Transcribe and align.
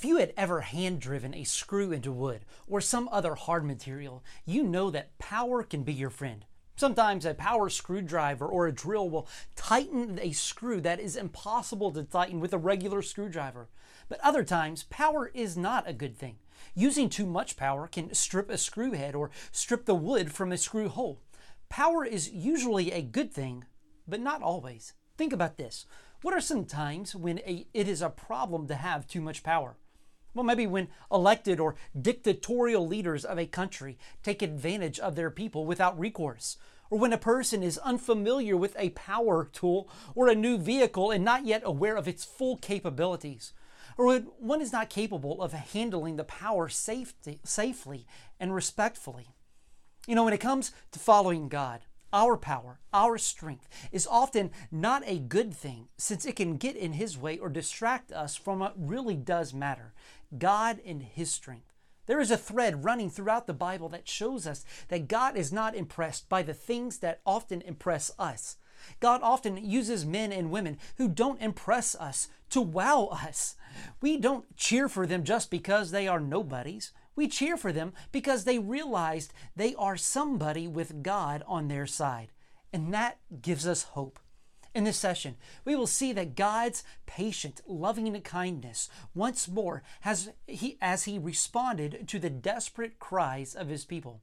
If 0.00 0.06
you 0.06 0.16
had 0.16 0.32
ever 0.34 0.62
hand 0.62 0.98
driven 0.98 1.34
a 1.34 1.44
screw 1.44 1.92
into 1.92 2.10
wood 2.10 2.46
or 2.66 2.80
some 2.80 3.06
other 3.12 3.34
hard 3.34 3.66
material, 3.66 4.24
you 4.46 4.62
know 4.62 4.88
that 4.88 5.18
power 5.18 5.62
can 5.62 5.82
be 5.82 5.92
your 5.92 6.08
friend. 6.08 6.46
Sometimes 6.74 7.26
a 7.26 7.34
power 7.34 7.68
screwdriver 7.68 8.46
or 8.46 8.66
a 8.66 8.72
drill 8.72 9.10
will 9.10 9.28
tighten 9.56 10.18
a 10.18 10.32
screw 10.32 10.80
that 10.80 11.00
is 11.00 11.16
impossible 11.16 11.90
to 11.90 12.02
tighten 12.02 12.40
with 12.40 12.54
a 12.54 12.58
regular 12.58 13.02
screwdriver. 13.02 13.68
But 14.08 14.20
other 14.20 14.42
times, 14.42 14.84
power 14.84 15.30
is 15.34 15.58
not 15.58 15.86
a 15.86 15.92
good 15.92 16.16
thing. 16.16 16.36
Using 16.74 17.10
too 17.10 17.26
much 17.26 17.58
power 17.58 17.86
can 17.86 18.14
strip 18.14 18.48
a 18.48 18.56
screw 18.56 18.92
head 18.92 19.14
or 19.14 19.30
strip 19.52 19.84
the 19.84 19.94
wood 19.94 20.32
from 20.32 20.50
a 20.50 20.56
screw 20.56 20.88
hole. 20.88 21.20
Power 21.68 22.06
is 22.06 22.30
usually 22.30 22.90
a 22.90 23.02
good 23.02 23.34
thing, 23.34 23.66
but 24.08 24.20
not 24.20 24.40
always. 24.40 24.94
Think 25.18 25.34
about 25.34 25.58
this. 25.58 25.84
What 26.22 26.32
are 26.32 26.40
some 26.40 26.64
times 26.64 27.14
when 27.14 27.40
a, 27.40 27.66
it 27.74 27.86
is 27.86 28.00
a 28.00 28.08
problem 28.08 28.66
to 28.68 28.74
have 28.76 29.06
too 29.06 29.20
much 29.20 29.42
power? 29.42 29.76
Well, 30.34 30.44
maybe 30.44 30.66
when 30.66 30.88
elected 31.10 31.58
or 31.58 31.74
dictatorial 32.00 32.86
leaders 32.86 33.24
of 33.24 33.38
a 33.38 33.46
country 33.46 33.98
take 34.22 34.42
advantage 34.42 34.98
of 35.00 35.16
their 35.16 35.30
people 35.30 35.66
without 35.66 35.98
recourse, 35.98 36.56
or 36.88 36.98
when 36.98 37.12
a 37.12 37.18
person 37.18 37.62
is 37.62 37.78
unfamiliar 37.78 38.56
with 38.56 38.76
a 38.78 38.90
power 38.90 39.48
tool 39.52 39.88
or 40.14 40.28
a 40.28 40.34
new 40.34 40.56
vehicle 40.58 41.10
and 41.10 41.24
not 41.24 41.46
yet 41.46 41.62
aware 41.64 41.96
of 41.96 42.06
its 42.06 42.24
full 42.24 42.56
capabilities, 42.56 43.52
or 43.98 44.06
when 44.06 44.22
one 44.38 44.60
is 44.62 44.72
not 44.72 44.88
capable 44.88 45.42
of 45.42 45.52
handling 45.52 46.16
the 46.16 46.24
power 46.24 46.68
safety, 46.68 47.40
safely 47.44 48.06
and 48.38 48.54
respectfully. 48.54 49.34
You 50.06 50.14
know, 50.14 50.24
when 50.24 50.32
it 50.32 50.40
comes 50.40 50.72
to 50.92 50.98
following 50.98 51.48
God, 51.48 51.80
our 52.12 52.36
power, 52.36 52.80
our 52.92 53.18
strength, 53.18 53.68
is 53.92 54.06
often 54.06 54.50
not 54.72 55.02
a 55.06 55.18
good 55.18 55.54
thing 55.54 55.88
since 55.96 56.24
it 56.24 56.36
can 56.36 56.56
get 56.56 56.74
in 56.74 56.94
His 56.94 57.16
way 57.16 57.38
or 57.38 57.48
distract 57.48 58.10
us 58.10 58.36
from 58.36 58.60
what 58.60 58.74
really 58.76 59.16
does 59.16 59.54
matter 59.54 59.92
God 60.38 60.80
and 60.84 61.02
His 61.02 61.30
strength. 61.30 61.74
There 62.06 62.20
is 62.20 62.30
a 62.30 62.36
thread 62.36 62.84
running 62.84 63.10
throughout 63.10 63.46
the 63.46 63.54
Bible 63.54 63.88
that 63.90 64.08
shows 64.08 64.46
us 64.46 64.64
that 64.88 65.08
God 65.08 65.36
is 65.36 65.52
not 65.52 65.74
impressed 65.74 66.28
by 66.28 66.42
the 66.42 66.54
things 66.54 66.98
that 66.98 67.20
often 67.24 67.62
impress 67.62 68.10
us. 68.18 68.56
God 68.98 69.20
often 69.22 69.56
uses 69.56 70.04
men 70.04 70.32
and 70.32 70.50
women 70.50 70.78
who 70.96 71.08
don't 71.08 71.40
impress 71.40 71.94
us 71.94 72.28
to 72.50 72.60
wow 72.60 73.08
us. 73.12 73.56
We 74.00 74.16
don't 74.16 74.56
cheer 74.56 74.88
for 74.88 75.06
them 75.06 75.22
just 75.22 75.50
because 75.50 75.90
they 75.90 76.08
are 76.08 76.20
nobodies. 76.20 76.92
We 77.14 77.28
cheer 77.28 77.56
for 77.56 77.72
them 77.72 77.92
because 78.12 78.44
they 78.44 78.58
realized 78.58 79.32
they 79.54 79.74
are 79.74 79.96
somebody 79.96 80.66
with 80.66 81.02
God 81.02 81.42
on 81.46 81.68
their 81.68 81.86
side. 81.86 82.32
And 82.72 82.92
that 82.94 83.18
gives 83.42 83.66
us 83.66 83.82
hope. 83.82 84.18
In 84.74 84.84
this 84.84 84.96
session, 84.96 85.36
we 85.64 85.74
will 85.74 85.86
see 85.86 86.12
that 86.12 86.36
God's 86.36 86.84
patient, 87.06 87.60
loving 87.66 88.20
kindness 88.20 88.88
once 89.14 89.48
more 89.48 89.82
has 90.02 90.30
he, 90.46 90.78
as 90.80 91.04
he 91.04 91.18
responded 91.18 92.06
to 92.08 92.18
the 92.18 92.30
desperate 92.30 92.98
cries 93.00 93.54
of 93.54 93.68
his 93.68 93.84
people. 93.84 94.20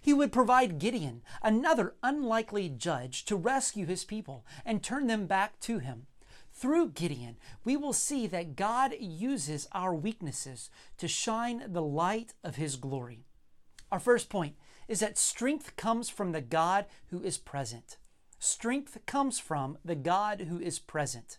He 0.00 0.14
would 0.14 0.32
provide 0.32 0.78
Gideon, 0.78 1.22
another 1.42 1.94
unlikely 2.02 2.70
judge, 2.70 3.24
to 3.26 3.36
rescue 3.36 3.86
his 3.86 4.04
people 4.04 4.46
and 4.64 4.82
turn 4.82 5.06
them 5.06 5.26
back 5.26 5.60
to 5.60 5.80
him. 5.80 6.06
Through 6.52 6.90
Gideon, 6.90 7.36
we 7.64 7.76
will 7.76 7.92
see 7.92 8.26
that 8.26 8.56
God 8.56 8.94
uses 8.98 9.68
our 9.72 9.94
weaknesses 9.94 10.68
to 10.98 11.08
shine 11.08 11.64
the 11.72 11.82
light 11.82 12.34
of 12.44 12.56
His 12.56 12.76
glory. 12.76 13.24
Our 13.90 14.00
first 14.00 14.28
point 14.28 14.56
is 14.86 15.00
that 15.00 15.16
strength 15.16 15.76
comes 15.76 16.10
from 16.10 16.32
the 16.32 16.40
God 16.40 16.86
who 17.06 17.22
is 17.22 17.38
present. 17.38 17.96
Strength 18.42 19.04
comes 19.04 19.38
from 19.38 19.76
the 19.84 19.94
God 19.94 20.46
who 20.48 20.58
is 20.58 20.78
present. 20.78 21.36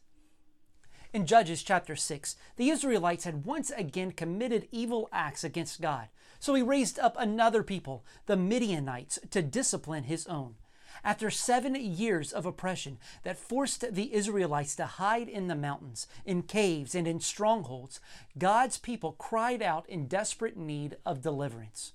In 1.12 1.26
Judges 1.26 1.64
chapter 1.64 1.96
6, 1.96 2.36
the 2.58 2.70
Israelites 2.70 3.24
had 3.24 3.44
once 3.44 3.72
again 3.72 4.12
committed 4.12 4.68
evil 4.72 5.10
acts 5.12 5.44
against 5.44 5.82
God. 5.82 6.10
So 6.40 6.54
he 6.54 6.62
raised 6.62 7.00
up 7.00 7.16
another 7.18 7.64
people, 7.64 8.06
the 8.28 8.38
Midianites, 8.38 9.18
to 9.32 9.42
discipline 9.42 10.04
his 10.04 10.28
own. 10.28 10.58
After 11.04 11.32
seven 11.32 11.74
years 11.74 12.32
of 12.32 12.46
oppression 12.46 13.00
that 13.24 13.40
forced 13.40 13.96
the 13.96 14.14
Israelites 14.14 14.76
to 14.76 14.86
hide 14.86 15.28
in 15.28 15.48
the 15.48 15.56
mountains, 15.56 16.06
in 16.24 16.44
caves, 16.44 16.94
and 16.94 17.08
in 17.08 17.20
strongholds, 17.20 18.00
God's 18.38 18.78
people 18.78 19.14
cried 19.14 19.64
out 19.64 19.90
in 19.90 20.08
desperate 20.08 20.56
need 20.56 20.98
of 21.04 21.24
deliverance. 21.24 21.94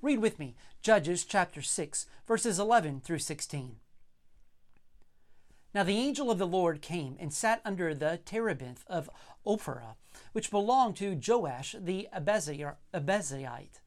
Read 0.00 0.20
with 0.20 0.38
me 0.38 0.56
Judges 0.80 1.26
chapter 1.26 1.60
6, 1.60 2.06
verses 2.26 2.58
11 2.58 3.02
through 3.02 3.18
16. 3.18 3.76
Now 5.76 5.82
the 5.82 5.98
angel 5.98 6.30
of 6.30 6.38
the 6.38 6.46
Lord 6.46 6.80
came 6.80 7.18
and 7.20 7.30
sat 7.30 7.60
under 7.62 7.92
the 7.92 8.18
terebinth 8.24 8.82
of 8.86 9.10
Ophrah, 9.46 9.96
which 10.32 10.50
belonged 10.50 10.96
to 10.96 11.20
Joash 11.22 11.76
the 11.78 12.08
Abiezrite 12.14 13.80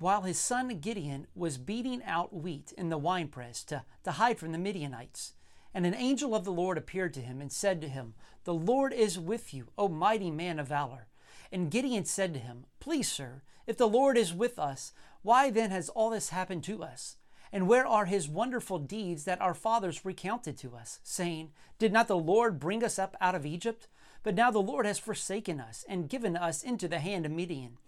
while 0.00 0.22
his 0.22 0.40
son 0.40 0.80
Gideon 0.80 1.28
was 1.32 1.58
beating 1.58 2.02
out 2.02 2.34
wheat 2.34 2.72
in 2.76 2.88
the 2.88 2.98
winepress 2.98 3.62
to, 3.66 3.84
to 4.02 4.10
hide 4.10 4.40
from 4.40 4.50
the 4.50 4.58
Midianites. 4.58 5.34
And 5.72 5.86
an 5.86 5.94
angel 5.94 6.34
of 6.34 6.44
the 6.44 6.50
Lord 6.50 6.76
appeared 6.76 7.14
to 7.14 7.20
him 7.20 7.40
and 7.40 7.52
said 7.52 7.80
to 7.82 7.88
him, 7.88 8.14
The 8.42 8.54
Lord 8.54 8.92
is 8.92 9.16
with 9.16 9.54
you, 9.54 9.68
O 9.78 9.86
mighty 9.86 10.32
man 10.32 10.58
of 10.58 10.66
valor. 10.66 11.06
And 11.52 11.70
Gideon 11.70 12.04
said 12.04 12.34
to 12.34 12.40
him, 12.40 12.64
Please, 12.80 13.08
sir, 13.08 13.42
if 13.64 13.76
the 13.76 13.86
Lord 13.86 14.18
is 14.18 14.34
with 14.34 14.58
us, 14.58 14.92
why 15.22 15.50
then 15.52 15.70
has 15.70 15.88
all 15.88 16.10
this 16.10 16.30
happened 16.30 16.64
to 16.64 16.82
us? 16.82 17.16
And 17.52 17.68
where 17.68 17.86
are 17.86 18.06
his 18.06 18.28
wonderful 18.28 18.78
deeds 18.78 19.24
that 19.24 19.40
our 19.40 19.54
fathers 19.54 20.04
recounted 20.04 20.56
to 20.58 20.74
us, 20.74 20.98
saying, 21.02 21.52
Did 21.78 21.92
not 21.92 22.08
the 22.08 22.16
Lord 22.16 22.58
bring 22.58 22.82
us 22.82 22.98
up 22.98 23.16
out 23.20 23.34
of 23.34 23.46
Egypt? 23.46 23.88
But 24.22 24.34
now 24.34 24.50
the 24.50 24.58
Lord 24.58 24.86
has 24.86 24.98
forsaken 24.98 25.60
us 25.60 25.84
and 25.88 26.08
given 26.08 26.36
us 26.36 26.62
into 26.62 26.88
the 26.88 26.98
hand 26.98 27.26
of 27.26 27.32
Midian. 27.32 27.78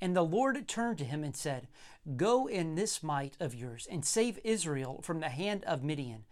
And 0.00 0.16
the 0.16 0.22
Lord 0.22 0.66
turned 0.66 0.98
to 0.98 1.04
him 1.04 1.22
and 1.22 1.36
said, 1.36 1.68
Go 2.16 2.46
in 2.46 2.74
this 2.74 3.02
might 3.02 3.36
of 3.38 3.54
yours 3.54 3.86
and 3.90 4.04
save 4.04 4.38
Israel 4.44 5.00
from 5.02 5.20
the 5.20 5.28
hand 5.28 5.64
of 5.64 5.84
Midian. 5.84 6.24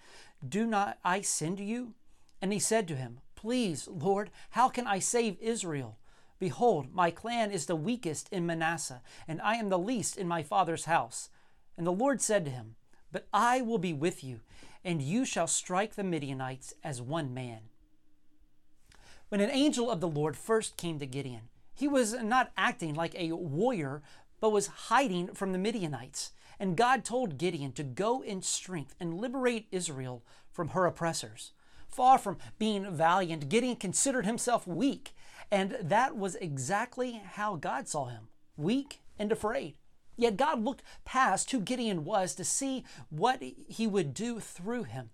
Do 0.46 0.66
not 0.66 0.98
I 1.04 1.20
send 1.20 1.60
you? 1.60 1.94
And 2.40 2.52
he 2.52 2.58
said 2.58 2.88
to 2.88 2.96
him, 2.96 3.20
Please, 3.34 3.88
Lord, 3.88 4.30
how 4.50 4.68
can 4.68 4.86
I 4.86 4.98
save 4.98 5.36
Israel? 5.40 5.98
Behold, 6.38 6.92
my 6.92 7.10
clan 7.10 7.50
is 7.52 7.66
the 7.66 7.76
weakest 7.76 8.28
in 8.32 8.46
Manasseh, 8.46 9.02
and 9.28 9.40
I 9.42 9.56
am 9.56 9.68
the 9.68 9.78
least 9.78 10.16
in 10.16 10.26
my 10.26 10.42
father's 10.42 10.86
house. 10.86 11.28
And 11.76 11.86
the 11.86 11.92
Lord 11.92 12.20
said 12.20 12.44
to 12.44 12.50
him, 12.50 12.76
But 13.10 13.26
I 13.32 13.60
will 13.60 13.78
be 13.78 13.92
with 13.92 14.22
you, 14.22 14.40
and 14.84 15.00
you 15.00 15.24
shall 15.24 15.46
strike 15.46 15.94
the 15.94 16.04
Midianites 16.04 16.74
as 16.84 17.00
one 17.00 17.32
man. 17.32 17.60
When 19.28 19.40
an 19.40 19.50
angel 19.50 19.90
of 19.90 20.00
the 20.00 20.08
Lord 20.08 20.36
first 20.36 20.76
came 20.76 20.98
to 20.98 21.06
Gideon, 21.06 21.48
he 21.74 21.88
was 21.88 22.12
not 22.14 22.52
acting 22.56 22.94
like 22.94 23.14
a 23.14 23.32
warrior, 23.32 24.02
but 24.40 24.50
was 24.50 24.66
hiding 24.66 25.28
from 25.28 25.52
the 25.52 25.58
Midianites. 25.58 26.32
And 26.60 26.76
God 26.76 27.04
told 27.04 27.38
Gideon 27.38 27.72
to 27.72 27.82
go 27.82 28.20
in 28.20 28.42
strength 28.42 28.94
and 29.00 29.14
liberate 29.14 29.66
Israel 29.72 30.22
from 30.50 30.68
her 30.68 30.86
oppressors. 30.86 31.52
Far 31.88 32.18
from 32.18 32.38
being 32.58 32.90
valiant, 32.94 33.48
Gideon 33.48 33.76
considered 33.76 34.26
himself 34.26 34.66
weak. 34.66 35.14
And 35.50 35.76
that 35.82 36.16
was 36.16 36.36
exactly 36.36 37.22
how 37.24 37.56
God 37.56 37.88
saw 37.88 38.06
him 38.06 38.28
weak 38.56 39.00
and 39.18 39.32
afraid. 39.32 39.74
Yet 40.16 40.36
God 40.36 40.62
looked 40.62 40.82
past 41.04 41.50
who 41.50 41.60
Gideon 41.60 42.04
was 42.04 42.34
to 42.34 42.44
see 42.44 42.84
what 43.10 43.42
he 43.42 43.86
would 43.86 44.14
do 44.14 44.40
through 44.40 44.84
him. 44.84 45.10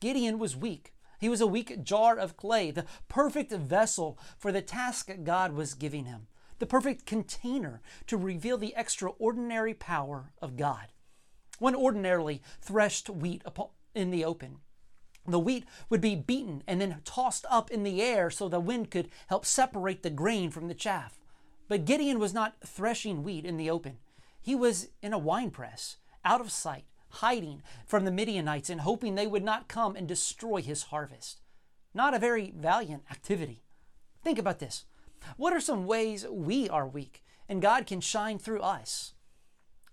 Gideon 0.00 0.38
was 0.38 0.56
weak, 0.56 0.94
he 1.20 1.28
was 1.28 1.42
a 1.42 1.46
weak 1.46 1.84
jar 1.84 2.16
of 2.18 2.36
clay, 2.36 2.70
the 2.70 2.86
perfect 3.08 3.52
vessel 3.52 4.18
for 4.38 4.50
the 4.50 4.62
task 4.62 5.10
God 5.22 5.52
was 5.52 5.74
giving 5.74 6.06
him, 6.06 6.26
the 6.58 6.66
perfect 6.66 7.04
container 7.04 7.82
to 8.06 8.16
reveal 8.16 8.56
the 8.56 8.74
extraordinary 8.74 9.74
power 9.74 10.32
of 10.40 10.56
God. 10.56 10.88
One 11.58 11.74
ordinarily 11.74 12.40
threshed 12.62 13.10
wheat 13.10 13.42
in 13.94 14.10
the 14.10 14.24
open. 14.24 14.60
The 15.26 15.38
wheat 15.38 15.66
would 15.90 16.00
be 16.00 16.16
beaten 16.16 16.62
and 16.66 16.80
then 16.80 17.02
tossed 17.04 17.44
up 17.50 17.70
in 17.70 17.82
the 17.82 18.00
air 18.00 18.30
so 18.30 18.48
the 18.48 18.58
wind 18.58 18.90
could 18.90 19.10
help 19.26 19.44
separate 19.44 20.02
the 20.02 20.08
grain 20.08 20.50
from 20.50 20.68
the 20.68 20.74
chaff. 20.74 21.18
But 21.68 21.84
Gideon 21.84 22.18
was 22.18 22.32
not 22.32 22.56
threshing 22.64 23.22
wheat 23.22 23.44
in 23.44 23.58
the 23.58 23.68
open. 23.68 23.98
He 24.40 24.54
was 24.54 24.88
in 25.02 25.12
a 25.12 25.18
wine 25.18 25.50
press, 25.50 25.96
out 26.24 26.40
of 26.40 26.50
sight, 26.50 26.84
hiding 27.14 27.62
from 27.86 28.04
the 28.04 28.12
Midianites 28.12 28.70
and 28.70 28.80
hoping 28.80 29.14
they 29.14 29.26
would 29.26 29.44
not 29.44 29.68
come 29.68 29.96
and 29.96 30.06
destroy 30.06 30.62
his 30.62 30.84
harvest. 30.84 31.40
Not 31.92 32.14
a 32.14 32.18
very 32.18 32.52
valiant 32.56 33.04
activity. 33.10 33.64
Think 34.22 34.38
about 34.38 34.58
this. 34.58 34.84
What 35.36 35.52
are 35.52 35.60
some 35.60 35.86
ways 35.86 36.26
we 36.26 36.68
are 36.68 36.86
weak 36.86 37.22
and 37.48 37.60
God 37.60 37.86
can 37.86 38.00
shine 38.00 38.38
through 38.38 38.60
us? 38.60 39.14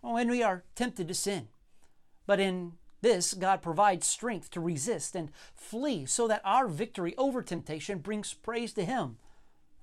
Oh, 0.04 0.14
when 0.14 0.30
we 0.30 0.44
are 0.44 0.64
tempted 0.76 1.08
to 1.08 1.14
sin. 1.14 1.48
But 2.26 2.40
in 2.40 2.74
this, 3.02 3.34
God 3.34 3.62
provides 3.62 4.06
strength 4.06 4.52
to 4.52 4.60
resist 4.60 5.16
and 5.16 5.32
flee 5.56 6.06
so 6.06 6.28
that 6.28 6.42
our 6.44 6.68
victory 6.68 7.16
over 7.18 7.42
temptation 7.42 8.00
brings 8.00 8.34
praise 8.34 8.74
to 8.74 8.86
Him. 8.86 9.18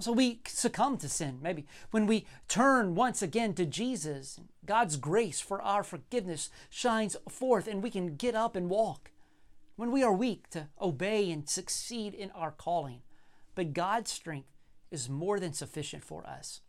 So 0.00 0.12
we 0.12 0.41
succumb 0.46 0.99
to 0.99 1.08
sin. 1.08 1.38
Maybe 1.41 1.67
when 1.91 2.06
we 2.06 2.26
turn 2.49 2.94
once 2.94 3.23
again 3.23 3.55
to 3.55 3.64
Jesus, 3.64 4.41
God's 4.67 4.96
grace 4.96 5.41
for 5.41 5.62
our 5.62 5.85
forgiveness 5.85 6.50
shines 6.69 7.17
forth 7.29 7.69
and 7.69 7.82
we 7.82 7.91
can 7.91 8.17
get 8.17 8.35
up 8.35 8.56
and 8.56 8.69
walk. 8.69 9.11
When 9.76 9.91
we 9.91 10.02
are 10.02 10.12
weak 10.12 10.50
to 10.50 10.69
obey 10.81 11.31
and 11.31 11.49
succeed 11.49 12.14
in 12.14 12.31
our 12.32 12.50
calling. 12.50 13.02
But 13.55 13.73
God's 13.73 14.11
strength 14.11 14.49
is 14.91 15.08
more 15.08 15.41
than 15.41 15.52
sufficient 15.52 16.05
for 16.05 16.26
us. 16.26 16.61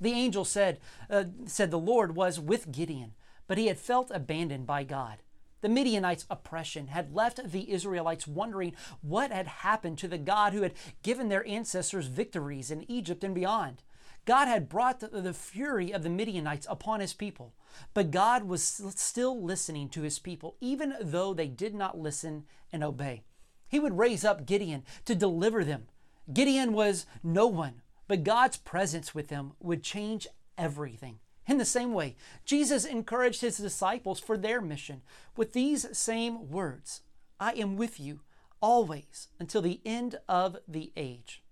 The 0.00 0.12
angel 0.12 0.44
said, 0.44 0.80
uh, 1.08 1.24
said 1.46 1.70
the 1.70 1.78
Lord 1.78 2.16
was 2.16 2.40
with 2.40 2.72
Gideon, 2.72 3.12
but 3.46 3.58
he 3.58 3.66
had 3.66 3.78
felt 3.78 4.10
abandoned 4.12 4.66
by 4.66 4.84
God. 4.84 5.18
The 5.60 5.68
Midianites' 5.68 6.26
oppression 6.30 6.88
had 6.88 7.14
left 7.14 7.50
the 7.50 7.70
Israelites 7.70 8.26
wondering 8.26 8.74
what 9.02 9.30
had 9.30 9.46
happened 9.46 9.98
to 9.98 10.08
the 10.08 10.18
God 10.18 10.52
who 10.52 10.62
had 10.62 10.74
given 11.02 11.28
their 11.28 11.46
ancestors 11.46 12.06
victories 12.06 12.70
in 12.70 12.90
Egypt 12.90 13.22
and 13.22 13.34
beyond. 13.34 13.82
God 14.24 14.48
had 14.48 14.68
brought 14.68 15.00
the 15.00 15.34
fury 15.34 15.92
of 15.92 16.02
the 16.02 16.10
Midianites 16.10 16.66
upon 16.70 17.00
his 17.00 17.14
people, 17.14 17.54
but 17.94 18.10
God 18.10 18.44
was 18.44 18.62
still 18.62 19.42
listening 19.42 19.88
to 19.90 20.02
his 20.02 20.18
people, 20.18 20.56
even 20.60 20.94
though 21.00 21.32
they 21.34 21.48
did 21.48 21.74
not 21.74 21.98
listen 21.98 22.44
and 22.72 22.84
obey. 22.84 23.24
He 23.68 23.80
would 23.80 23.98
raise 23.98 24.24
up 24.24 24.46
Gideon 24.46 24.84
to 25.04 25.14
deliver 25.14 25.64
them. 25.64 25.88
Gideon 26.32 26.72
was 26.72 27.06
no 27.22 27.46
one, 27.46 27.82
but 28.08 28.24
God's 28.24 28.56
presence 28.56 29.14
with 29.14 29.28
them 29.28 29.52
would 29.60 29.82
change 29.82 30.26
everything. 30.58 31.18
In 31.50 31.58
the 31.58 31.64
same 31.64 31.92
way, 31.92 32.14
Jesus 32.44 32.84
encouraged 32.84 33.40
his 33.40 33.56
disciples 33.56 34.20
for 34.20 34.38
their 34.38 34.60
mission 34.60 35.02
with 35.36 35.52
these 35.52 35.98
same 35.98 36.48
words 36.48 37.00
I 37.40 37.54
am 37.54 37.76
with 37.76 37.98
you 37.98 38.20
always 38.60 39.26
until 39.40 39.60
the 39.60 39.80
end 39.84 40.20
of 40.28 40.58
the 40.68 40.92
age. 40.96 41.42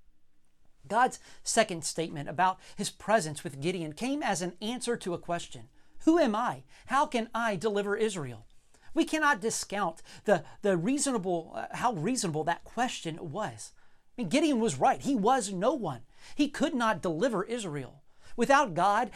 God's 0.87 1.19
second 1.43 1.85
statement 1.85 2.29
about 2.29 2.61
his 2.77 2.91
presence 2.91 3.43
with 3.43 3.61
Gideon 3.61 3.93
came 3.93 4.23
as 4.23 4.41
an 4.41 4.53
answer 4.63 4.97
to 4.97 5.15
a 5.15 5.19
question 5.19 5.65
Who 6.05 6.21
am 6.21 6.37
I? 6.37 6.63
How 6.87 7.05
can 7.05 7.29
I 7.35 7.57
deliver 7.57 7.97
Israel? 7.97 8.47
We 8.95 9.05
cannot 9.05 9.41
discount 9.41 10.01
the, 10.27 10.45
the 10.63 10.77
reasonable, 10.77 11.55
uh, 11.57 11.67
how 11.73 11.95
reasonable 11.95 12.45
that 12.45 12.63
question 12.63 13.33
was. 13.33 13.73
I 14.17 14.23
mean, 14.23 14.29
Gideon 14.29 14.61
was 14.61 14.79
right. 14.79 15.01
He 15.01 15.17
was 15.17 15.53
no 15.53 15.75
one. 15.75 16.03
He 16.37 16.49
could 16.49 16.75
not 16.75 17.03
deliver 17.03 17.43
Israel. 17.43 18.05
Without 18.37 18.75
God, 18.75 19.11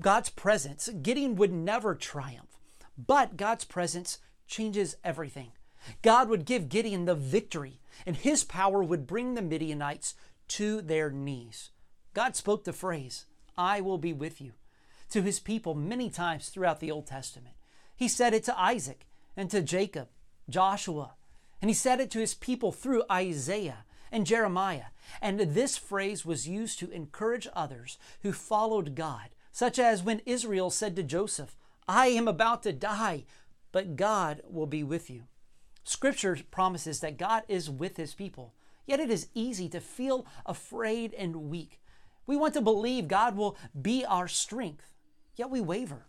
God's 0.00 0.30
presence, 0.30 0.88
Gideon 1.02 1.36
would 1.36 1.52
never 1.52 1.94
triumph. 1.94 2.58
But 2.96 3.36
God's 3.36 3.64
presence 3.64 4.18
changes 4.46 4.96
everything. 5.02 5.52
God 6.02 6.28
would 6.28 6.44
give 6.44 6.68
Gideon 6.68 7.06
the 7.06 7.14
victory, 7.14 7.80
and 8.06 8.16
his 8.16 8.44
power 8.44 8.82
would 8.82 9.06
bring 9.06 9.34
the 9.34 9.42
Midianites 9.42 10.14
to 10.48 10.80
their 10.80 11.10
knees. 11.10 11.70
God 12.14 12.36
spoke 12.36 12.64
the 12.64 12.72
phrase, 12.72 13.26
I 13.56 13.80
will 13.80 13.98
be 13.98 14.12
with 14.12 14.40
you, 14.40 14.52
to 15.10 15.22
his 15.22 15.40
people 15.40 15.74
many 15.74 16.10
times 16.10 16.48
throughout 16.48 16.80
the 16.80 16.90
Old 16.90 17.06
Testament. 17.06 17.56
He 17.96 18.08
said 18.08 18.34
it 18.34 18.44
to 18.44 18.60
Isaac 18.60 19.06
and 19.36 19.50
to 19.50 19.62
Jacob, 19.62 20.08
Joshua, 20.48 21.14
and 21.60 21.70
he 21.70 21.74
said 21.74 22.00
it 22.00 22.10
to 22.10 22.18
his 22.18 22.34
people 22.34 22.72
through 22.72 23.04
Isaiah 23.10 23.84
and 24.10 24.26
Jeremiah. 24.26 24.86
And 25.20 25.40
this 25.40 25.76
phrase 25.76 26.24
was 26.24 26.48
used 26.48 26.78
to 26.80 26.90
encourage 26.90 27.48
others 27.54 27.98
who 28.22 28.32
followed 28.32 28.94
God 28.94 29.30
such 29.52 29.78
as 29.78 30.02
when 30.02 30.22
Israel 30.26 30.70
said 30.70 30.96
to 30.96 31.02
Joseph, 31.02 31.56
I 31.86 32.08
am 32.08 32.26
about 32.26 32.62
to 32.64 32.72
die, 32.72 33.24
but 33.70 33.96
God 33.96 34.40
will 34.48 34.66
be 34.66 34.82
with 34.82 35.10
you. 35.10 35.24
Scripture 35.84 36.38
promises 36.50 37.00
that 37.00 37.18
God 37.18 37.42
is 37.48 37.68
with 37.68 37.96
his 37.96 38.14
people, 38.14 38.54
yet 38.86 39.00
it 39.00 39.10
is 39.10 39.28
easy 39.34 39.68
to 39.68 39.80
feel 39.80 40.26
afraid 40.46 41.12
and 41.14 41.50
weak. 41.50 41.80
We 42.26 42.36
want 42.36 42.54
to 42.54 42.60
believe 42.60 43.08
God 43.08 43.36
will 43.36 43.56
be 43.80 44.04
our 44.04 44.28
strength, 44.28 44.94
yet 45.36 45.50
we 45.50 45.60
waver. 45.60 46.06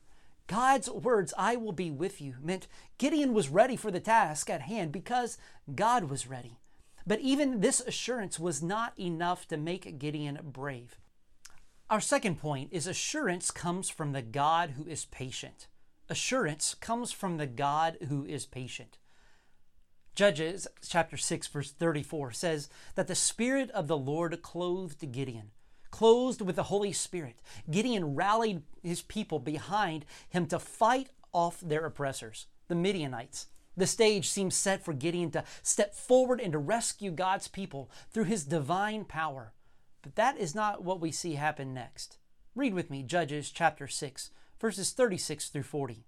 God's 0.47 0.89
words, 0.89 1.33
I 1.37 1.55
will 1.55 1.71
be 1.71 1.89
with 1.89 2.21
you, 2.21 2.35
meant 2.41 2.67
Gideon 2.97 3.33
was 3.33 3.49
ready 3.49 3.75
for 3.75 3.91
the 3.91 3.99
task 3.99 4.49
at 4.49 4.61
hand 4.61 4.91
because 4.91 5.37
God 5.73 6.05
was 6.05 6.27
ready. 6.27 6.59
But 7.07 7.19
even 7.19 7.59
this 7.59 7.81
assurance 7.81 8.39
was 8.39 8.61
not 8.61 8.97
enough 8.99 9.47
to 9.47 9.57
make 9.57 9.99
Gideon 9.99 10.39
brave. 10.43 10.99
Our 11.93 12.01
second 12.01 12.39
point 12.39 12.69
is 12.71 12.87
assurance 12.87 13.51
comes 13.51 13.87
from 13.87 14.13
the 14.13 14.23
God 14.23 14.71
who 14.71 14.87
is 14.87 15.05
patient. 15.05 15.67
Assurance 16.09 16.73
comes 16.73 17.11
from 17.11 17.37
the 17.37 17.45
God 17.45 17.97
who 18.09 18.25
is 18.25 18.47
patient. 18.47 18.97
Judges 20.15 20.67
chapter 20.81 21.17
6 21.17 21.45
verse 21.45 21.69
34 21.69 22.31
says 22.31 22.67
that 22.95 23.05
the 23.05 23.13
spirit 23.13 23.69
of 23.69 23.87
the 23.87 23.95
Lord 23.95 24.41
clothed 24.41 25.11
Gideon. 25.11 25.51
Clothed 25.91 26.41
with 26.41 26.55
the 26.55 26.63
Holy 26.63 26.93
Spirit, 26.93 27.43
Gideon 27.69 28.15
rallied 28.15 28.63
his 28.81 29.03
people 29.03 29.37
behind 29.37 30.03
him 30.29 30.47
to 30.47 30.57
fight 30.57 31.09
off 31.31 31.61
their 31.61 31.85
oppressors, 31.85 32.47
the 32.69 32.75
Midianites. 32.75 33.49
The 33.77 33.85
stage 33.85 34.27
seems 34.29 34.55
set 34.55 34.83
for 34.83 34.93
Gideon 34.93 35.29
to 35.29 35.43
step 35.61 35.93
forward 35.93 36.41
and 36.41 36.53
to 36.53 36.57
rescue 36.57 37.11
God's 37.11 37.47
people 37.47 37.91
through 38.09 38.23
his 38.23 38.45
divine 38.45 39.05
power. 39.05 39.53
But 40.03 40.15
that 40.15 40.37
is 40.37 40.53
not 40.53 40.83
what 40.83 40.99
we 40.99 41.11
see 41.11 41.35
happen 41.35 41.73
next. 41.73 42.17
Read 42.53 42.75
with 42.75 42.91
me 42.91 43.01
Judges 43.01 43.49
chapter 43.49 43.87
6, 43.87 44.29
verses 44.59 44.91
36 44.91 45.49
through 45.49 45.63
40. 45.63 46.05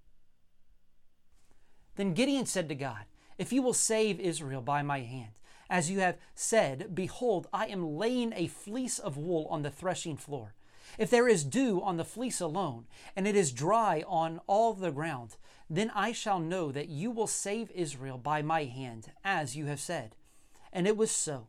Then 1.95 2.13
Gideon 2.13 2.45
said 2.45 2.69
to 2.69 2.75
God, 2.75 3.05
If 3.37 3.51
you 3.51 3.63
will 3.63 3.73
save 3.73 4.19
Israel 4.19 4.61
by 4.61 4.83
my 4.83 4.99
hand, 4.99 5.39
as 5.69 5.89
you 5.89 5.99
have 5.99 6.17
said, 6.35 6.93
behold, 6.93 7.47
I 7.51 7.67
am 7.67 7.95
laying 7.97 8.33
a 8.33 8.47
fleece 8.47 8.99
of 8.99 9.17
wool 9.17 9.47
on 9.49 9.63
the 9.63 9.71
threshing 9.71 10.17
floor. 10.17 10.53
If 10.99 11.09
there 11.09 11.27
is 11.27 11.43
dew 11.43 11.81
on 11.81 11.97
the 11.97 12.05
fleece 12.05 12.39
alone, 12.39 12.85
and 13.15 13.27
it 13.27 13.35
is 13.35 13.51
dry 13.51 14.03
on 14.07 14.39
all 14.45 14.73
the 14.73 14.91
ground, 14.91 15.37
then 15.69 15.89
I 15.95 16.11
shall 16.11 16.39
know 16.39 16.71
that 16.71 16.89
you 16.89 17.09
will 17.11 17.27
save 17.27 17.71
Israel 17.71 18.17
by 18.17 18.41
my 18.41 18.65
hand, 18.65 19.11
as 19.23 19.55
you 19.55 19.65
have 19.65 19.79
said. 19.79 20.15
And 20.71 20.85
it 20.85 20.97
was 20.97 21.11
so. 21.11 21.47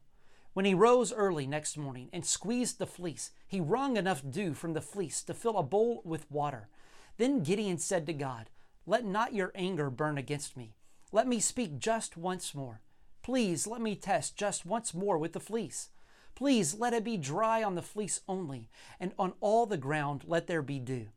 When 0.56 0.64
he 0.64 0.72
rose 0.72 1.12
early 1.12 1.46
next 1.46 1.76
morning 1.76 2.08
and 2.14 2.24
squeezed 2.24 2.78
the 2.78 2.86
fleece, 2.86 3.30
he 3.46 3.60
wrung 3.60 3.98
enough 3.98 4.22
dew 4.26 4.54
from 4.54 4.72
the 4.72 4.80
fleece 4.80 5.22
to 5.24 5.34
fill 5.34 5.58
a 5.58 5.62
bowl 5.62 6.00
with 6.02 6.30
water. 6.30 6.70
Then 7.18 7.42
Gideon 7.42 7.76
said 7.76 8.06
to 8.06 8.14
God, 8.14 8.48
Let 8.86 9.04
not 9.04 9.34
your 9.34 9.52
anger 9.54 9.90
burn 9.90 10.16
against 10.16 10.56
me. 10.56 10.72
Let 11.12 11.26
me 11.26 11.40
speak 11.40 11.78
just 11.78 12.16
once 12.16 12.54
more. 12.54 12.80
Please 13.20 13.66
let 13.66 13.82
me 13.82 13.94
test 13.94 14.38
just 14.38 14.64
once 14.64 14.94
more 14.94 15.18
with 15.18 15.34
the 15.34 15.40
fleece. 15.40 15.90
Please 16.34 16.72
let 16.72 16.94
it 16.94 17.04
be 17.04 17.18
dry 17.18 17.62
on 17.62 17.74
the 17.74 17.82
fleece 17.82 18.22
only, 18.26 18.70
and 18.98 19.12
on 19.18 19.34
all 19.42 19.66
the 19.66 19.76
ground 19.76 20.24
let 20.26 20.46
there 20.46 20.62
be 20.62 20.78
dew. 20.78 21.08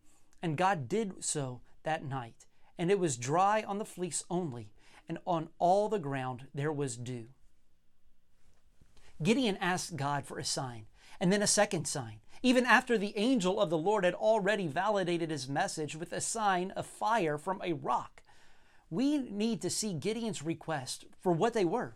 And 0.42 0.58
God 0.58 0.90
did 0.90 1.24
so 1.24 1.62
that 1.84 2.04
night, 2.04 2.46
and 2.78 2.92
it 2.92 3.00
was 3.00 3.16
dry 3.16 3.64
on 3.66 3.78
the 3.78 3.86
fleece 3.86 4.22
only, 4.30 4.74
and 5.08 5.18
on 5.26 5.48
all 5.60 5.88
the 5.88 5.98
ground 5.98 6.48
there 6.54 6.74
was 6.74 6.98
dew. 6.98 7.28
Gideon 9.22 9.58
asked 9.60 9.96
God 9.96 10.26
for 10.26 10.40
a 10.40 10.46
sign, 10.46 10.86
and 11.20 11.32
then 11.32 11.42
a 11.42 11.48
second 11.48 11.88
sign, 11.88 12.20
even 12.42 12.66
after 12.66 12.98
the 12.98 13.18
angel 13.18 13.60
of 13.60 13.70
the 13.70 13.78
Lord 13.78 14.06
had 14.06 14.14
already 14.14 14.68
validated 14.68 15.30
his 15.30 15.50
message 15.50 15.96
with 15.96 16.14
a 16.14 16.22
sign 16.22 16.72
of 16.72 16.86
fire 16.86 17.38
from 17.38 17.62
a 17.64 17.74
rock. 17.74 18.24
We 18.90 19.18
need 19.18 19.62
to 19.62 19.70
see 19.70 19.94
Gideon's 19.94 20.42
request 20.42 21.06
for 21.22 21.32
what 21.34 21.54
they 21.54 21.66
were 21.66 21.96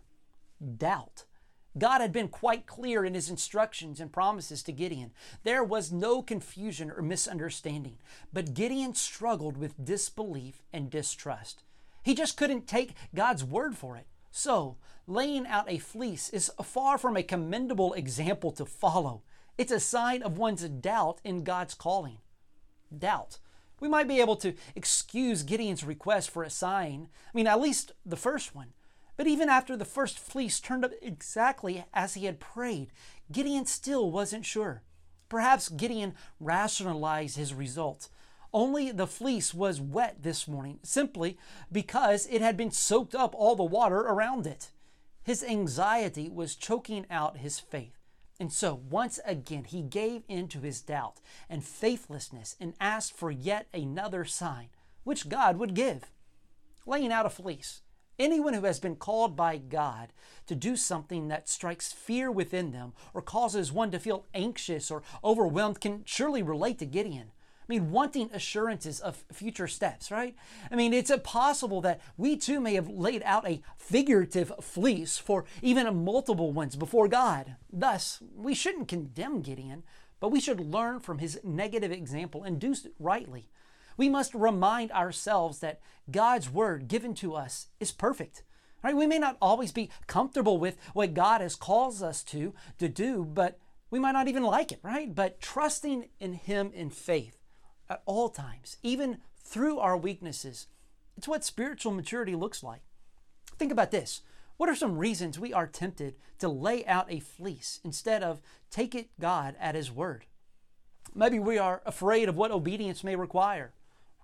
doubt. 0.76 1.24
God 1.76 2.00
had 2.00 2.12
been 2.12 2.28
quite 2.28 2.66
clear 2.66 3.04
in 3.04 3.14
his 3.14 3.28
instructions 3.28 4.00
and 4.00 4.12
promises 4.12 4.62
to 4.62 4.72
Gideon. 4.72 5.12
There 5.42 5.64
was 5.64 5.90
no 5.90 6.22
confusion 6.22 6.90
or 6.90 7.02
misunderstanding, 7.02 7.98
but 8.32 8.54
Gideon 8.54 8.94
struggled 8.94 9.56
with 9.56 9.84
disbelief 9.84 10.62
and 10.72 10.88
distrust. 10.88 11.64
He 12.04 12.14
just 12.14 12.36
couldn't 12.36 12.68
take 12.68 12.94
God's 13.14 13.42
word 13.42 13.76
for 13.76 13.96
it. 13.96 14.06
So, 14.36 14.78
laying 15.06 15.46
out 15.46 15.70
a 15.70 15.78
fleece 15.78 16.28
is 16.28 16.50
far 16.60 16.98
from 16.98 17.16
a 17.16 17.22
commendable 17.22 17.92
example 17.92 18.50
to 18.50 18.66
follow. 18.66 19.22
It's 19.56 19.70
a 19.70 19.78
sign 19.78 20.24
of 20.24 20.38
one's 20.38 20.68
doubt 20.68 21.20
in 21.22 21.44
God's 21.44 21.72
calling. 21.74 22.18
Doubt. 22.96 23.38
We 23.78 23.88
might 23.88 24.08
be 24.08 24.20
able 24.20 24.34
to 24.36 24.54
excuse 24.74 25.44
Gideon's 25.44 25.84
request 25.84 26.30
for 26.30 26.42
a 26.42 26.50
sign. 26.50 27.06
I 27.28 27.30
mean, 27.32 27.46
at 27.46 27.60
least 27.60 27.92
the 28.04 28.16
first 28.16 28.56
one. 28.56 28.72
But 29.16 29.28
even 29.28 29.48
after 29.48 29.76
the 29.76 29.84
first 29.84 30.18
fleece 30.18 30.58
turned 30.58 30.84
up 30.84 30.90
exactly 31.00 31.84
as 31.94 32.14
he 32.14 32.24
had 32.24 32.40
prayed, 32.40 32.90
Gideon 33.30 33.66
still 33.66 34.10
wasn't 34.10 34.44
sure. 34.44 34.82
Perhaps 35.28 35.68
Gideon 35.68 36.12
rationalized 36.40 37.36
his 37.36 37.54
results. 37.54 38.10
Only 38.54 38.92
the 38.92 39.08
fleece 39.08 39.52
was 39.52 39.80
wet 39.80 40.22
this 40.22 40.46
morning, 40.46 40.78
simply 40.84 41.36
because 41.72 42.28
it 42.30 42.40
had 42.40 42.56
been 42.56 42.70
soaked 42.70 43.12
up 43.12 43.34
all 43.34 43.56
the 43.56 43.64
water 43.64 43.98
around 43.98 44.46
it. 44.46 44.70
His 45.24 45.42
anxiety 45.42 46.30
was 46.30 46.54
choking 46.54 47.04
out 47.10 47.38
his 47.38 47.58
faith. 47.58 47.98
And 48.38 48.52
so, 48.52 48.80
once 48.88 49.18
again, 49.24 49.64
he 49.64 49.82
gave 49.82 50.22
in 50.28 50.46
to 50.48 50.60
his 50.60 50.82
doubt 50.82 51.20
and 51.50 51.64
faithlessness 51.64 52.54
and 52.60 52.74
asked 52.80 53.14
for 53.14 53.32
yet 53.32 53.66
another 53.74 54.24
sign, 54.24 54.68
which 55.02 55.28
God 55.28 55.56
would 55.56 55.74
give. 55.74 56.12
Laying 56.86 57.10
out 57.10 57.26
a 57.26 57.30
fleece. 57.30 57.80
Anyone 58.20 58.54
who 58.54 58.66
has 58.66 58.78
been 58.78 58.94
called 58.94 59.34
by 59.34 59.56
God 59.56 60.12
to 60.46 60.54
do 60.54 60.76
something 60.76 61.26
that 61.26 61.48
strikes 61.48 61.92
fear 61.92 62.30
within 62.30 62.70
them 62.70 62.92
or 63.14 63.20
causes 63.20 63.72
one 63.72 63.90
to 63.90 63.98
feel 63.98 64.26
anxious 64.32 64.92
or 64.92 65.02
overwhelmed 65.24 65.80
can 65.80 66.02
surely 66.04 66.42
relate 66.42 66.78
to 66.78 66.86
Gideon. 66.86 67.32
I 67.66 67.72
mean, 67.72 67.90
wanting 67.90 68.28
assurances 68.32 69.00
of 69.00 69.24
future 69.32 69.66
steps, 69.66 70.10
right? 70.10 70.36
I 70.70 70.76
mean, 70.76 70.92
it's 70.92 71.10
possible 71.22 71.80
that 71.80 72.00
we 72.18 72.36
too 72.36 72.60
may 72.60 72.74
have 72.74 72.90
laid 72.90 73.22
out 73.24 73.48
a 73.48 73.62
figurative 73.78 74.52
fleece 74.60 75.16
for 75.16 75.46
even 75.62 75.86
a 75.86 75.92
multiple 75.92 76.52
ones 76.52 76.76
before 76.76 77.08
God. 77.08 77.56
Thus, 77.72 78.22
we 78.36 78.54
shouldn't 78.54 78.88
condemn 78.88 79.40
Gideon, 79.40 79.82
but 80.20 80.28
we 80.28 80.40
should 80.40 80.60
learn 80.60 81.00
from 81.00 81.18
his 81.18 81.40
negative 81.42 81.90
example 81.90 82.42
and 82.42 82.60
do 82.60 82.72
it 82.72 82.92
rightly. 82.98 83.48
We 83.96 84.10
must 84.10 84.34
remind 84.34 84.92
ourselves 84.92 85.60
that 85.60 85.80
God's 86.10 86.50
word 86.50 86.88
given 86.88 87.14
to 87.14 87.34
us 87.34 87.68
is 87.80 87.92
perfect. 87.92 88.42
Right? 88.82 88.96
We 88.96 89.06
may 89.06 89.18
not 89.18 89.38
always 89.40 89.72
be 89.72 89.88
comfortable 90.06 90.58
with 90.58 90.76
what 90.92 91.14
God 91.14 91.40
has 91.40 91.56
called 91.56 92.02
us 92.02 92.22
to 92.24 92.52
to 92.78 92.86
do, 92.86 93.24
but 93.24 93.58
we 93.90 93.98
might 93.98 94.12
not 94.12 94.28
even 94.28 94.42
like 94.42 94.72
it, 94.72 94.80
right? 94.82 95.14
But 95.14 95.40
trusting 95.40 96.10
in 96.20 96.34
him 96.34 96.70
in 96.74 96.90
faith 96.90 97.43
at 97.88 98.02
all 98.06 98.28
times, 98.28 98.76
even 98.82 99.18
through 99.42 99.78
our 99.78 99.96
weaknesses. 99.96 100.66
It's 101.16 101.28
what 101.28 101.44
spiritual 101.44 101.92
maturity 101.92 102.34
looks 102.34 102.62
like. 102.62 102.82
Think 103.58 103.72
about 103.72 103.90
this. 103.90 104.22
What 104.56 104.68
are 104.68 104.76
some 104.76 104.98
reasons 104.98 105.38
we 105.38 105.52
are 105.52 105.66
tempted 105.66 106.14
to 106.38 106.48
lay 106.48 106.84
out 106.86 107.06
a 107.10 107.20
fleece 107.20 107.80
instead 107.84 108.22
of 108.22 108.40
take 108.70 108.94
it 108.94 109.08
God 109.20 109.56
at 109.60 109.74
His 109.74 109.90
word? 109.90 110.26
Maybe 111.14 111.38
we 111.38 111.58
are 111.58 111.82
afraid 111.84 112.28
of 112.28 112.36
what 112.36 112.50
obedience 112.50 113.04
may 113.04 113.16
require. 113.16 113.72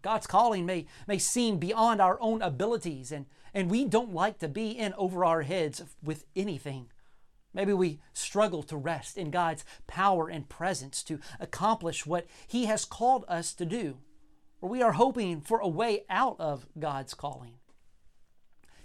God's 0.03 0.27
calling 0.27 0.65
may, 0.67 0.87
may 1.07 1.19
seem 1.19 1.59
beyond 1.59 2.01
our 2.01 2.19
own 2.21 2.43
abilities, 2.43 3.13
and, 3.13 3.27
and 3.53 3.71
we 3.71 3.85
don't 3.85 4.15
like 4.15 4.39
to 4.39 4.49
be 4.49 4.71
in 4.71 4.95
over 4.95 5.25
our 5.25 5.43
heads 5.43 5.83
with 6.03 6.25
anything. 6.35 6.87
Maybe 7.53 7.73
we 7.73 8.01
struggle 8.13 8.63
to 8.65 8.77
rest 8.77 9.17
in 9.17 9.31
God's 9.31 9.65
power 9.87 10.29
and 10.29 10.49
presence 10.49 11.03
to 11.05 11.19
accomplish 11.41 12.07
what 12.07 12.27
He 12.47 12.67
has 12.67 12.85
called 12.85 13.25
us 13.29 13.53
to 13.55 13.67
do, 13.67 13.99
or 14.61 14.69
we 14.69 14.83
are 14.83 14.93
hoping 14.93 15.41
for 15.41 15.59
a 15.59 15.69
way 15.69 16.05
out 16.09 16.37
of 16.39 16.67
God's 16.79 17.15
calling. 17.15 17.55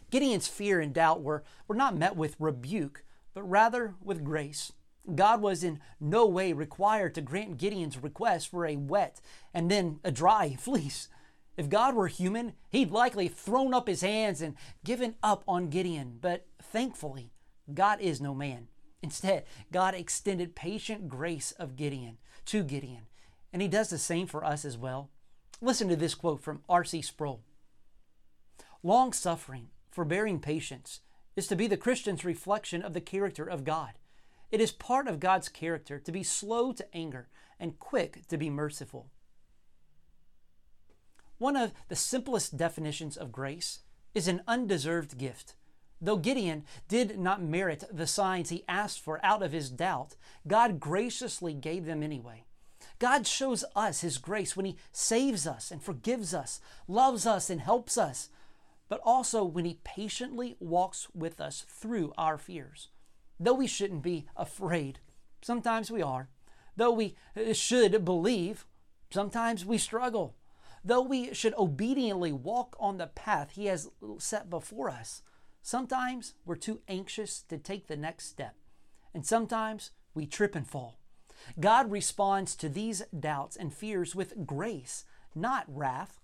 Gideon's 0.10 0.48
fear 0.48 0.80
and 0.80 0.94
doubt 0.94 1.22
were, 1.22 1.44
were 1.68 1.76
not 1.76 1.98
met 1.98 2.16
with 2.16 2.36
rebuke, 2.40 3.04
but 3.34 3.44
rather 3.44 3.96
with 4.02 4.24
grace. 4.24 4.72
God 5.14 5.42
was 5.42 5.64
in 5.64 5.80
no 6.00 6.26
way 6.26 6.54
required 6.54 7.14
to 7.16 7.22
grant 7.22 7.58
Gideon's 7.58 8.02
request 8.02 8.50
for 8.50 8.66
a 8.66 8.76
wet 8.76 9.22
and 9.54 9.70
then 9.70 10.00
a 10.04 10.12
dry 10.12 10.56
fleece. 10.60 11.10
If 11.58 11.70
God 11.70 11.96
were 11.96 12.08
human, 12.08 12.54
he'd 12.70 12.92
likely 12.92 13.28
thrown 13.28 13.74
up 13.74 13.88
his 13.88 14.02
hands 14.02 14.42
and 14.42 14.56
given 14.84 15.16
up 15.24 15.44
on 15.48 15.70
Gideon. 15.70 16.18
But 16.20 16.46
thankfully, 16.62 17.32
God 17.74 18.00
is 18.02 18.22
no 18.22 18.34
man. 18.34 18.68
Instead, 19.02 19.46
God 19.72 19.94
extended 19.94 20.56
patient 20.56 21.08
grace 21.08 21.52
of 21.54 21.76
Gideon 21.76 22.18
to 22.46 22.64
Gideon, 22.64 23.04
and 23.54 23.62
he 23.62 23.68
does 23.68 23.90
the 23.90 23.98
same 23.98 24.28
for 24.28 24.44
us 24.44 24.66
as 24.66 24.78
well. 24.78 25.10
Listen 25.62 25.88
to 25.90 25.96
this 25.96 26.16
quote 26.16 26.42
from 26.42 26.62
R.C. 26.68 27.02
Sproul. 27.02 27.42
Long 28.84 29.14
suffering, 29.14 29.70
forbearing 29.90 30.40
patience 30.40 31.02
is 31.36 31.48
to 31.48 31.56
be 31.56 31.68
the 31.68 31.78
Christian's 31.78 32.26
reflection 32.26 32.82
of 32.82 32.94
the 32.94 33.02
character 33.02 33.46
of 33.46 33.64
God. 33.64 33.94
It 34.52 34.62
is 34.62 34.72
part 34.72 35.08
of 35.08 35.20
God's 35.20 35.50
character 35.50 36.00
to 36.00 36.12
be 36.12 36.24
slow 36.24 36.72
to 36.74 36.96
anger 36.96 37.28
and 37.60 37.80
quick 37.80 38.28
to 38.28 38.38
be 38.38 38.50
merciful. 38.50 39.10
One 41.38 41.56
of 41.56 41.74
the 41.90 41.96
simplest 41.96 42.58
definitions 42.58 43.18
of 43.18 43.32
grace 43.32 43.80
is 44.14 44.28
an 44.28 44.42
undeserved 44.48 45.18
gift. 45.18 45.56
Though 46.02 46.18
Gideon 46.18 46.66
did 46.88 47.18
not 47.18 47.42
merit 47.42 47.86
the 47.92 48.08
signs 48.08 48.50
he 48.50 48.66
asked 48.68 49.00
for 49.00 49.24
out 49.24 49.42
of 49.42 49.52
his 49.52 49.70
doubt, 49.70 50.16
God 50.48 50.80
graciously 50.80 51.54
gave 51.54 51.86
them 51.86 52.04
anyway. 52.04 52.44
God 53.00 53.28
shows 53.28 53.66
us 53.76 54.02
his 54.02 54.18
grace 54.18 54.56
when 54.56 54.66
he 54.66 54.78
saves 54.92 55.46
us 55.48 55.72
and 55.72 55.82
forgives 55.82 56.34
us, 56.34 56.62
loves 56.88 57.26
us 57.26 57.50
and 57.50 57.62
helps 57.62 57.98
us, 57.98 58.30
but 58.88 59.02
also 59.04 59.44
when 59.44 59.66
he 59.66 59.80
patiently 59.84 60.56
walks 60.60 61.08
with 61.14 61.42
us 61.42 61.66
through 61.68 62.14
our 62.18 62.38
fears. 62.38 62.90
Though 63.40 63.54
we 63.54 63.68
shouldn't 63.68 64.04
be 64.04 64.28
afraid, 64.36 65.00
sometimes 65.42 65.92
we 65.92 66.02
are. 66.02 66.30
Though 66.78 66.92
we 66.92 67.16
should 67.54 68.06
believe, 68.06 68.66
sometimes 69.10 69.66
we 69.66 69.78
struggle. 69.78 70.36
Though 70.84 71.02
we 71.02 71.34
should 71.34 71.56
obediently 71.58 72.32
walk 72.32 72.76
on 72.80 72.98
the 72.98 73.08
path 73.08 73.52
He 73.52 73.66
has 73.66 73.90
set 74.20 74.50
before 74.50 74.90
us, 74.90 75.24
sometimes 75.66 76.36
we're 76.46 76.56
too 76.56 76.82
anxious 76.88 77.42
to 77.42 77.58
take 77.58 77.88
the 77.88 77.98
next 77.98 78.28
step. 78.28 78.54
And 79.16 79.26
sometimes 79.26 79.90
we 80.14 80.28
trip 80.28 80.54
and 80.54 80.68
fall. 80.68 81.00
God 81.60 81.90
responds 81.90 82.56
to 82.58 82.70
these 82.70 83.02
doubts 83.20 83.56
and 83.56 83.74
fears 83.74 84.14
with 84.14 84.46
grace, 84.46 85.06
not 85.34 85.66
wrath. 85.68 86.22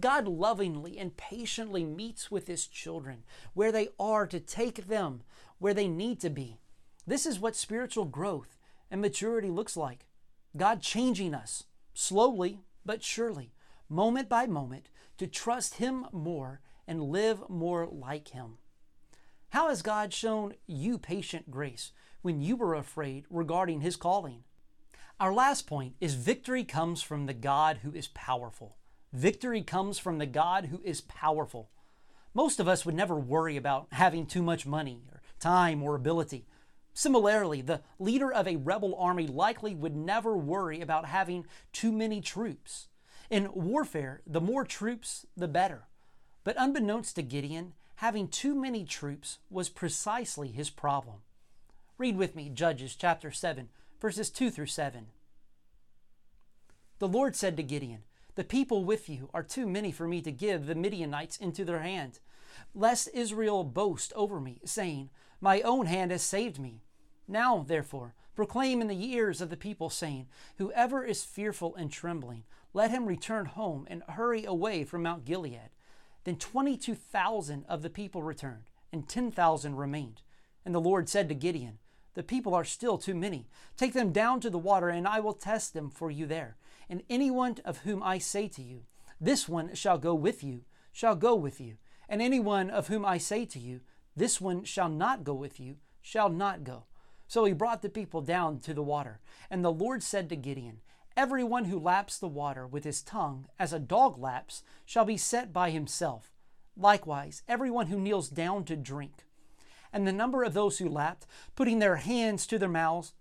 God 0.00 0.26
lovingly 0.26 0.98
and 0.98 1.16
patiently 1.16 1.84
meets 1.84 2.32
with 2.32 2.48
His 2.48 2.66
children 2.66 3.22
where 3.52 3.70
they 3.70 3.90
are 4.00 4.26
to 4.26 4.40
take 4.40 4.88
them 4.88 5.22
where 5.58 5.74
they 5.74 5.86
need 5.86 6.18
to 6.22 6.30
be. 6.30 6.58
This 7.06 7.26
is 7.26 7.38
what 7.38 7.54
spiritual 7.54 8.06
growth 8.06 8.58
and 8.90 9.00
maturity 9.00 9.50
looks 9.50 9.76
like. 9.76 10.06
God 10.56 10.82
changing 10.82 11.32
us 11.32 11.62
slowly 11.94 12.58
but 12.84 13.04
surely, 13.04 13.54
moment 13.88 14.28
by 14.28 14.48
moment, 14.48 14.88
to 15.18 15.28
trust 15.28 15.74
Him 15.74 16.06
more 16.10 16.60
and 16.88 17.00
live 17.04 17.48
more 17.48 17.86
like 17.86 18.28
Him. 18.28 18.58
How 19.54 19.68
has 19.68 19.82
God 19.82 20.12
shown 20.12 20.54
you 20.66 20.98
patient 20.98 21.48
grace 21.48 21.92
when 22.22 22.42
you 22.42 22.56
were 22.56 22.74
afraid 22.74 23.24
regarding 23.30 23.82
His 23.82 23.94
calling? 23.94 24.42
Our 25.20 25.32
last 25.32 25.68
point 25.68 25.94
is 26.00 26.14
victory 26.14 26.64
comes 26.64 27.02
from 27.02 27.26
the 27.26 27.34
God 27.34 27.78
who 27.84 27.92
is 27.92 28.08
powerful. 28.08 28.78
Victory 29.12 29.62
comes 29.62 29.96
from 29.96 30.18
the 30.18 30.26
God 30.26 30.64
who 30.64 30.80
is 30.82 31.02
powerful. 31.02 31.70
Most 32.34 32.58
of 32.58 32.66
us 32.66 32.84
would 32.84 32.96
never 32.96 33.14
worry 33.14 33.56
about 33.56 33.86
having 33.92 34.26
too 34.26 34.42
much 34.42 34.66
money 34.66 35.04
or 35.12 35.22
time 35.38 35.84
or 35.84 35.94
ability. 35.94 36.48
Similarly, 36.92 37.60
the 37.60 37.82
leader 38.00 38.32
of 38.32 38.48
a 38.48 38.56
rebel 38.56 38.96
army 38.98 39.28
likely 39.28 39.72
would 39.72 39.94
never 39.94 40.36
worry 40.36 40.80
about 40.80 41.06
having 41.06 41.46
too 41.72 41.92
many 41.92 42.20
troops. 42.20 42.88
In 43.30 43.52
warfare, 43.54 44.20
the 44.26 44.40
more 44.40 44.64
troops, 44.64 45.26
the 45.36 45.46
better. 45.46 45.84
But 46.42 46.56
unbeknownst 46.58 47.14
to 47.14 47.22
Gideon, 47.22 47.74
having 47.96 48.28
too 48.28 48.54
many 48.54 48.84
troops 48.84 49.38
was 49.50 49.68
precisely 49.68 50.48
his 50.48 50.70
problem. 50.70 51.18
Read 51.98 52.16
with 52.16 52.34
me 52.34 52.48
Judges 52.48 52.96
chapter 52.96 53.30
7, 53.30 53.68
verses 54.00 54.30
2 54.30 54.50
through 54.50 54.66
7. 54.66 55.06
The 56.98 57.08
Lord 57.08 57.36
said 57.36 57.56
to 57.56 57.62
Gideon, 57.62 58.02
The 58.34 58.44
people 58.44 58.84
with 58.84 59.08
you 59.08 59.30
are 59.32 59.42
too 59.42 59.66
many 59.66 59.92
for 59.92 60.08
me 60.08 60.20
to 60.22 60.32
give 60.32 60.66
the 60.66 60.74
Midianites 60.74 61.36
into 61.36 61.64
their 61.64 61.80
hand, 61.80 62.20
lest 62.74 63.08
Israel 63.12 63.64
boast 63.64 64.12
over 64.14 64.40
me, 64.40 64.60
saying, 64.64 65.10
my 65.44 65.60
own 65.60 65.84
hand 65.84 66.10
has 66.10 66.22
saved 66.22 66.58
me. 66.58 66.80
Now, 67.28 67.66
therefore, 67.68 68.14
proclaim 68.34 68.80
in 68.80 68.86
the 68.86 69.12
ears 69.12 69.42
of 69.42 69.50
the 69.50 69.58
people, 69.58 69.90
saying, 69.90 70.26
Whoever 70.56 71.04
is 71.04 71.22
fearful 71.22 71.74
and 71.74 71.92
trembling, 71.92 72.44
let 72.72 72.90
him 72.90 73.04
return 73.04 73.44
home 73.44 73.86
and 73.90 74.02
hurry 74.08 74.46
away 74.46 74.84
from 74.84 75.02
Mount 75.02 75.26
Gilead. 75.26 75.68
Then 76.24 76.36
22,000 76.36 77.64
of 77.68 77.82
the 77.82 77.90
people 77.90 78.22
returned, 78.22 78.64
and 78.92 79.08
10,000 79.08 79.76
remained. 79.76 80.22
And 80.64 80.74
the 80.74 80.80
Lord 80.80 81.08
said 81.08 81.28
to 81.28 81.34
Gideon, 81.34 81.78
The 82.14 82.22
people 82.22 82.54
are 82.54 82.64
still 82.64 82.98
too 82.98 83.14
many. 83.14 83.48
Take 83.76 83.92
them 83.92 84.12
down 84.12 84.40
to 84.40 84.50
the 84.50 84.58
water, 84.58 84.88
and 84.88 85.06
I 85.06 85.20
will 85.20 85.34
test 85.34 85.74
them 85.74 85.90
for 85.90 86.10
you 86.10 86.26
there. 86.26 86.56
And 86.88 87.02
anyone 87.08 87.56
of 87.64 87.78
whom 87.78 88.02
I 88.02 88.18
say 88.18 88.48
to 88.48 88.62
you, 88.62 88.82
This 89.20 89.48
one 89.48 89.74
shall 89.74 89.98
go 89.98 90.14
with 90.14 90.42
you, 90.42 90.62
shall 90.92 91.16
go 91.16 91.34
with 91.34 91.60
you. 91.60 91.76
And 92.08 92.20
anyone 92.20 92.70
of 92.70 92.88
whom 92.88 93.04
I 93.04 93.18
say 93.18 93.44
to 93.46 93.58
you, 93.58 93.80
this 94.16 94.40
one 94.40 94.64
shall 94.64 94.88
not 94.88 95.24
go 95.24 95.34
with 95.34 95.58
you, 95.58 95.76
shall 96.00 96.28
not 96.28 96.64
go. 96.64 96.84
So 97.26 97.44
he 97.44 97.52
brought 97.52 97.82
the 97.82 97.88
people 97.88 98.20
down 98.20 98.60
to 98.60 98.74
the 98.74 98.82
water. 98.82 99.20
And 99.50 99.64
the 99.64 99.72
Lord 99.72 100.02
said 100.02 100.28
to 100.28 100.36
Gideon, 100.36 100.80
Everyone 101.16 101.66
who 101.66 101.78
laps 101.78 102.18
the 102.18 102.28
water 102.28 102.66
with 102.66 102.84
his 102.84 103.00
tongue, 103.00 103.46
as 103.58 103.72
a 103.72 103.78
dog 103.78 104.18
laps, 104.18 104.62
shall 104.84 105.04
be 105.04 105.16
set 105.16 105.52
by 105.52 105.70
himself. 105.70 106.32
Likewise, 106.76 107.42
everyone 107.46 107.86
who 107.86 108.00
kneels 108.00 108.28
down 108.28 108.64
to 108.64 108.74
drink. 108.74 109.24
And 109.92 110.06
the 110.06 110.12
number 110.12 110.42
of 110.42 110.54
those 110.54 110.78
who 110.78 110.88
lapped, 110.88 111.26
putting 111.54 111.78
their 111.78 111.96
hands 111.96 112.48
to 112.48 112.58
their 112.58 112.68
mouths, 112.68 113.12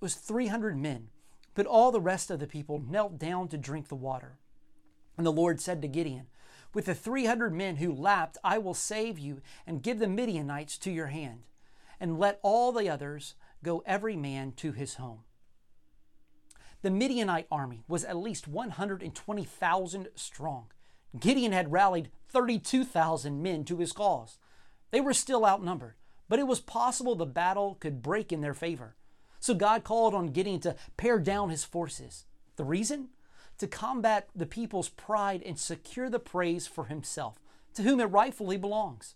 was 0.00 0.14
three 0.14 0.46
hundred 0.46 0.78
men. 0.78 1.10
But 1.54 1.66
all 1.66 1.92
the 1.92 2.00
rest 2.00 2.30
of 2.30 2.40
the 2.40 2.46
people 2.46 2.82
knelt 2.88 3.18
down 3.18 3.48
to 3.48 3.58
drink 3.58 3.88
the 3.88 3.94
water. 3.94 4.38
And 5.18 5.26
the 5.26 5.30
Lord 5.32 5.60
said 5.60 5.82
to 5.82 5.88
Gideon, 5.88 6.26
with 6.72 6.86
the 6.86 6.94
300 6.94 7.54
men 7.54 7.76
who 7.76 7.92
lapped, 7.92 8.36
I 8.42 8.58
will 8.58 8.74
save 8.74 9.18
you 9.18 9.40
and 9.66 9.82
give 9.82 10.00
the 10.00 10.08
Midianites 10.08 10.76
to 10.78 10.90
your 10.90 11.06
hand, 11.06 11.44
and 12.00 12.18
let 12.18 12.40
all 12.42 12.72
the 12.72 12.90
others 12.90 13.34
go 13.62 13.82
every 13.86 14.16
man 14.16 14.52
to 14.56 14.72
his 14.72 14.94
home. 14.94 15.20
The 16.84 16.90
Midianite 16.90 17.46
army 17.50 17.82
was 17.88 18.04
at 18.04 18.18
least 18.18 18.46
120,000 18.46 20.08
strong. 20.16 20.66
Gideon 21.18 21.52
had 21.52 21.72
rallied 21.72 22.10
32,000 22.28 23.42
men 23.42 23.64
to 23.64 23.78
his 23.78 23.92
cause. 23.92 24.36
They 24.90 25.00
were 25.00 25.14
still 25.14 25.46
outnumbered, 25.46 25.94
but 26.28 26.38
it 26.38 26.46
was 26.46 26.60
possible 26.60 27.14
the 27.14 27.24
battle 27.24 27.78
could 27.80 28.02
break 28.02 28.32
in 28.32 28.42
their 28.42 28.52
favor. 28.52 28.96
So 29.40 29.54
God 29.54 29.82
called 29.82 30.14
on 30.14 30.26
Gideon 30.26 30.60
to 30.60 30.76
pare 30.98 31.18
down 31.18 31.48
his 31.48 31.64
forces. 31.64 32.26
The 32.56 32.64
reason? 32.64 33.08
to 33.56 33.66
combat 33.66 34.28
the 34.34 34.46
people's 34.46 34.88
pride 34.88 35.42
and 35.46 35.58
secure 35.58 36.10
the 36.10 36.18
praise 36.18 36.66
for 36.66 36.86
himself, 36.86 37.38
to 37.72 37.82
whom 37.82 38.00
it 38.00 38.06
rightfully 38.06 38.56
belongs. 38.56 39.14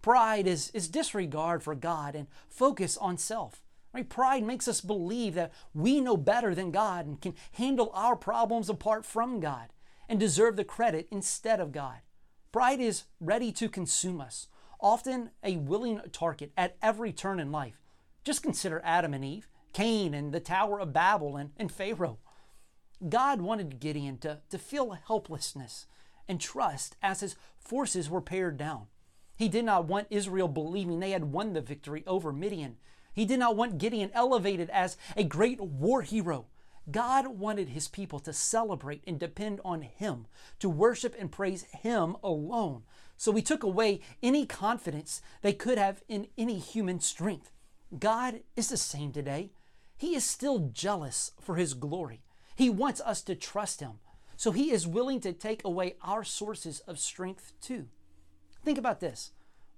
Pride 0.00 0.46
is, 0.46 0.70
is 0.72 0.88
disregard 0.88 1.62
for 1.62 1.74
God 1.74 2.14
and 2.14 2.28
focus 2.48 2.96
on 2.96 3.18
self. 3.18 3.62
Right? 3.92 4.08
Pride 4.08 4.42
makes 4.42 4.68
us 4.68 4.80
believe 4.80 5.34
that 5.34 5.52
we 5.74 6.00
know 6.00 6.16
better 6.16 6.54
than 6.54 6.70
God 6.70 7.06
and 7.06 7.20
can 7.20 7.34
handle 7.52 7.90
our 7.94 8.16
problems 8.16 8.68
apart 8.68 9.04
from 9.06 9.40
God 9.40 9.68
and 10.08 10.20
deserve 10.20 10.56
the 10.56 10.64
credit 10.64 11.08
instead 11.10 11.60
of 11.60 11.72
God. 11.72 11.98
Pride 12.52 12.80
is 12.80 13.04
ready 13.20 13.52
to 13.52 13.68
consume 13.68 14.20
us, 14.20 14.48
often 14.80 15.30
a 15.42 15.56
willing 15.56 16.00
target 16.12 16.52
at 16.56 16.76
every 16.82 17.12
turn 17.12 17.40
in 17.40 17.52
life. 17.52 17.80
Just 18.24 18.42
consider 18.42 18.80
Adam 18.84 19.14
and 19.14 19.24
Eve, 19.24 19.48
Cain 19.72 20.14
and 20.14 20.32
the 20.32 20.40
Tower 20.40 20.80
of 20.80 20.92
Babel 20.92 21.36
and, 21.36 21.50
and 21.56 21.70
Pharaoh. 21.70 22.18
God 23.08 23.40
wanted 23.40 23.80
Gideon 23.80 24.18
to, 24.18 24.40
to 24.50 24.58
feel 24.58 24.90
helplessness 24.90 25.86
and 26.26 26.40
trust 26.40 26.96
as 27.02 27.20
his 27.20 27.36
forces 27.58 28.10
were 28.10 28.20
pared 28.20 28.56
down. 28.56 28.86
He 29.36 29.48
did 29.48 29.64
not 29.64 29.86
want 29.86 30.08
Israel 30.10 30.48
believing 30.48 30.98
they 30.98 31.12
had 31.12 31.32
won 31.32 31.52
the 31.52 31.60
victory 31.60 32.02
over 32.06 32.32
Midian. 32.32 32.76
He 33.18 33.24
did 33.24 33.40
not 33.40 33.56
want 33.56 33.78
Gideon 33.78 34.12
elevated 34.14 34.70
as 34.70 34.96
a 35.16 35.24
great 35.24 35.60
war 35.60 36.02
hero. 36.02 36.46
God 36.88 37.26
wanted 37.26 37.70
his 37.70 37.88
people 37.88 38.20
to 38.20 38.32
celebrate 38.32 39.02
and 39.08 39.18
depend 39.18 39.60
on 39.64 39.82
him, 39.82 40.26
to 40.60 40.68
worship 40.68 41.16
and 41.18 41.28
praise 41.28 41.64
him 41.64 42.14
alone. 42.22 42.84
So 43.16 43.32
he 43.32 43.42
took 43.42 43.64
away 43.64 44.02
any 44.22 44.46
confidence 44.46 45.20
they 45.42 45.52
could 45.52 45.78
have 45.78 46.04
in 46.06 46.28
any 46.38 46.60
human 46.60 47.00
strength. 47.00 47.50
God 47.98 48.42
is 48.54 48.68
the 48.68 48.76
same 48.76 49.10
today. 49.10 49.50
He 49.96 50.14
is 50.14 50.22
still 50.22 50.70
jealous 50.72 51.32
for 51.40 51.56
his 51.56 51.74
glory. 51.74 52.22
He 52.54 52.70
wants 52.70 53.00
us 53.00 53.20
to 53.22 53.34
trust 53.34 53.80
him. 53.80 53.94
So 54.36 54.52
he 54.52 54.70
is 54.70 54.86
willing 54.86 55.18
to 55.22 55.32
take 55.32 55.64
away 55.64 55.96
our 56.02 56.22
sources 56.22 56.78
of 56.86 57.00
strength 57.00 57.52
too. 57.60 57.88
Think 58.62 58.78
about 58.78 59.00
this. 59.00 59.32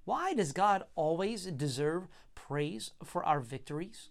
Why 0.04 0.34
does 0.34 0.52
God 0.52 0.84
always 0.94 1.46
deserve 1.46 2.08
praise 2.34 2.92
for 3.04 3.24
our 3.24 3.40
victories? 3.40 4.10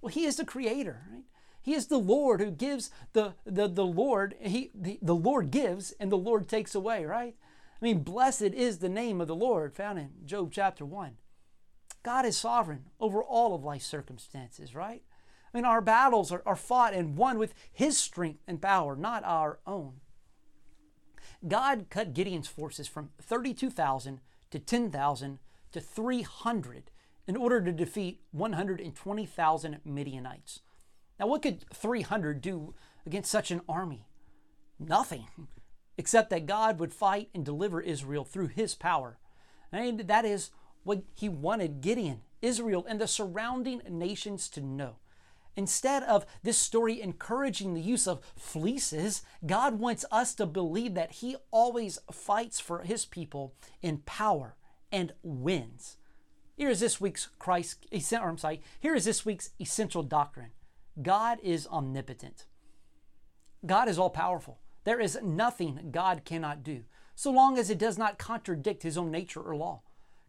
Well, 0.00 0.12
He 0.12 0.24
is 0.24 0.36
the 0.36 0.44
Creator, 0.44 1.06
right? 1.10 1.24
He 1.64 1.72
is 1.72 1.86
the 1.86 1.98
Lord 1.98 2.40
who 2.40 2.50
gives 2.50 2.90
the, 3.14 3.32
the, 3.46 3.66
the 3.66 3.86
Lord, 3.86 4.34
he, 4.38 4.70
the, 4.74 4.98
the 5.00 5.14
Lord 5.14 5.50
gives 5.50 5.92
and 5.92 6.12
the 6.12 6.18
Lord 6.18 6.46
takes 6.46 6.74
away, 6.74 7.06
right? 7.06 7.34
I 7.80 7.84
mean, 7.84 8.00
blessed 8.00 8.42
is 8.42 8.78
the 8.78 8.90
name 8.90 9.18
of 9.18 9.28
the 9.28 9.34
Lord 9.34 9.74
found 9.74 9.98
in 9.98 10.10
Job 10.26 10.50
chapter 10.52 10.84
1. 10.84 11.16
God 12.02 12.26
is 12.26 12.36
sovereign 12.36 12.84
over 13.00 13.24
all 13.24 13.54
of 13.54 13.64
life's 13.64 13.86
circumstances, 13.86 14.74
right? 14.74 15.02
I 15.52 15.56
mean, 15.56 15.64
our 15.64 15.80
battles 15.80 16.30
are, 16.30 16.42
are 16.44 16.54
fought 16.54 16.92
and 16.92 17.16
won 17.16 17.38
with 17.38 17.54
His 17.72 17.96
strength 17.96 18.42
and 18.46 18.60
power, 18.60 18.94
not 18.94 19.24
our 19.24 19.58
own. 19.66 20.00
God 21.48 21.86
cut 21.88 22.12
Gideon's 22.12 22.48
forces 22.48 22.88
from 22.88 23.08
32,000 23.22 24.20
to 24.54 24.60
10,000 24.60 25.40
to 25.72 25.80
300 25.80 26.92
in 27.26 27.36
order 27.36 27.60
to 27.60 27.72
defeat 27.72 28.20
120,000 28.30 29.80
Midianites. 29.84 30.60
Now, 31.18 31.26
what 31.26 31.42
could 31.42 31.68
300 31.74 32.40
do 32.40 32.72
against 33.04 33.32
such 33.32 33.50
an 33.50 33.62
army? 33.68 34.06
Nothing, 34.78 35.26
except 35.98 36.30
that 36.30 36.46
God 36.46 36.78
would 36.78 36.94
fight 36.94 37.30
and 37.34 37.44
deliver 37.44 37.80
Israel 37.80 38.24
through 38.24 38.46
his 38.46 38.76
power. 38.76 39.18
And 39.72 39.98
that 39.98 40.24
is 40.24 40.50
what 40.84 41.02
he 41.16 41.28
wanted 41.28 41.80
Gideon, 41.80 42.20
Israel, 42.40 42.86
and 42.88 43.00
the 43.00 43.08
surrounding 43.08 43.82
nations 43.90 44.48
to 44.50 44.60
know. 44.60 44.98
Instead 45.56 46.02
of 46.02 46.26
this 46.42 46.58
story 46.58 47.00
encouraging 47.00 47.74
the 47.74 47.80
use 47.80 48.06
of 48.06 48.20
fleeces, 48.36 49.22
God 49.46 49.78
wants 49.78 50.04
us 50.10 50.34
to 50.34 50.46
believe 50.46 50.94
that 50.94 51.12
He 51.12 51.36
always 51.50 51.98
fights 52.10 52.58
for 52.58 52.82
His 52.82 53.04
people 53.04 53.54
in 53.80 53.98
power 53.98 54.56
and 54.90 55.12
wins. 55.22 55.96
Here 56.56 56.70
is 56.70 56.80
this 56.80 57.00
week's 57.00 57.28
Christ, 57.38 57.86
I'm 57.92 58.38
sorry, 58.38 58.62
here 58.80 58.94
is 58.94 59.04
this 59.04 59.24
week's 59.24 59.50
essential 59.60 60.02
doctrine. 60.02 60.50
God 61.00 61.38
is 61.42 61.66
omnipotent. 61.66 62.46
God 63.66 63.88
is 63.88 63.98
all 63.98 64.10
powerful. 64.10 64.60
There 64.84 65.00
is 65.00 65.18
nothing 65.22 65.88
God 65.90 66.24
cannot 66.24 66.62
do, 66.62 66.84
so 67.14 67.30
long 67.30 67.58
as 67.58 67.70
it 67.70 67.78
does 67.78 67.96
not 67.96 68.18
contradict 68.18 68.82
His 68.82 68.98
own 68.98 69.10
nature 69.10 69.40
or 69.40 69.56
law. 69.56 69.82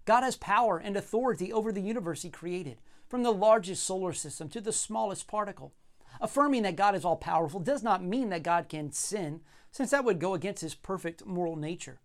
God 0.06 0.22
has 0.22 0.36
power 0.38 0.78
and 0.78 0.96
authority 0.96 1.52
over 1.52 1.72
the 1.72 1.82
universe 1.82 2.22
He 2.22 2.30
created 2.30 2.80
from 3.08 3.24
the 3.24 3.32
largest 3.32 3.84
solar 3.84 4.14
system 4.14 4.50
to 4.50 4.62
the 4.62 4.74
smallest 4.74 5.28
particle. 5.28 5.74
Affirming 6.22 6.64
that 6.64 6.76
God 6.76 6.96
is 6.96 7.06
all 7.06 7.18
powerful 7.18 7.60
does 7.60 7.84
not 7.84 8.04
mean 8.04 8.30
that 8.30 8.44
God 8.44 8.70
can 8.70 8.92
sin, 8.92 9.42
since 9.72 9.92
that 9.92 10.06
would 10.06 10.20
go 10.20 10.34
against 10.34 10.62
his 10.62 10.76
perfect 10.76 11.26
moral 11.26 11.56
nature. 11.56 12.00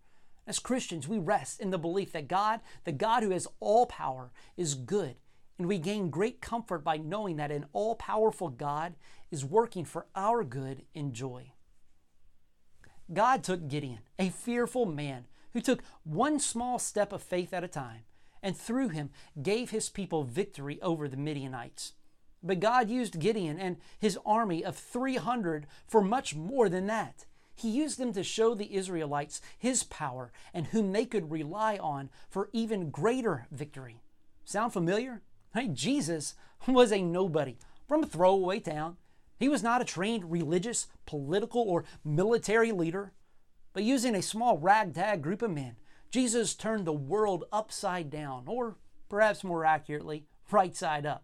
As 0.45 0.59
Christians, 0.59 1.07
we 1.07 1.17
rest 1.17 1.61
in 1.61 1.69
the 1.69 1.77
belief 1.77 2.11
that 2.11 2.27
God, 2.27 2.59
the 2.83 2.91
God 2.91 3.23
who 3.23 3.29
has 3.29 3.47
all 3.59 3.85
power, 3.85 4.31
is 4.57 4.75
good, 4.75 5.15
and 5.57 5.67
we 5.67 5.77
gain 5.77 6.09
great 6.09 6.41
comfort 6.41 6.83
by 6.83 6.97
knowing 6.97 7.37
that 7.37 7.51
an 7.51 7.65
all 7.71 7.95
powerful 7.95 8.49
God 8.49 8.95
is 9.29 9.45
working 9.45 9.85
for 9.85 10.07
our 10.15 10.43
good 10.43 10.83
and 10.93 11.13
joy. 11.13 11.53
God 13.13 13.43
took 13.43 13.67
Gideon, 13.67 13.99
a 14.17 14.29
fearful 14.29 14.85
man 14.85 15.25
who 15.53 15.61
took 15.61 15.83
one 16.03 16.39
small 16.39 16.79
step 16.79 17.13
of 17.13 17.21
faith 17.21 17.53
at 17.53 17.63
a 17.63 17.67
time, 17.67 18.01
and 18.43 18.57
through 18.57 18.89
him 18.89 19.09
gave 19.41 19.69
his 19.69 19.89
people 19.89 20.23
victory 20.23 20.81
over 20.81 21.07
the 21.07 21.17
Midianites. 21.17 21.93
But 22.43 22.59
God 22.59 22.89
used 22.89 23.19
Gideon 23.19 23.59
and 23.59 23.77
his 23.99 24.17
army 24.25 24.63
of 24.63 24.75
300 24.75 25.67
for 25.87 26.01
much 26.01 26.35
more 26.35 26.69
than 26.69 26.87
that. 26.87 27.25
He 27.53 27.69
used 27.69 27.99
them 27.99 28.13
to 28.13 28.23
show 28.23 28.55
the 28.55 28.73
Israelites 28.75 29.41
his 29.57 29.83
power 29.83 30.31
and 30.53 30.67
whom 30.67 30.91
they 30.91 31.05
could 31.05 31.31
rely 31.31 31.77
on 31.77 32.09
for 32.29 32.49
even 32.53 32.89
greater 32.89 33.45
victory. 33.51 34.01
Sound 34.45 34.73
familiar? 34.73 35.21
Hey, 35.53 35.67
Jesus 35.67 36.33
was 36.67 36.91
a 36.91 37.01
nobody 37.01 37.57
from 37.87 38.03
a 38.03 38.07
throwaway 38.07 38.59
town. 38.59 38.97
He 39.37 39.49
was 39.49 39.61
not 39.61 39.81
a 39.81 39.85
trained 39.85 40.31
religious, 40.31 40.87
political, 41.05 41.61
or 41.61 41.83
military 42.03 42.71
leader, 42.71 43.11
but 43.73 43.83
using 43.83 44.15
a 44.15 44.21
small 44.21 44.57
ragtag 44.57 45.21
group 45.21 45.41
of 45.41 45.51
men, 45.51 45.75
Jesus 46.11 46.53
turned 46.53 46.85
the 46.85 46.93
world 46.93 47.45
upside 47.51 48.09
down, 48.09 48.43
or 48.45 48.75
perhaps 49.09 49.43
more 49.43 49.65
accurately, 49.65 50.25
right 50.51 50.75
side 50.75 51.05
up. 51.05 51.23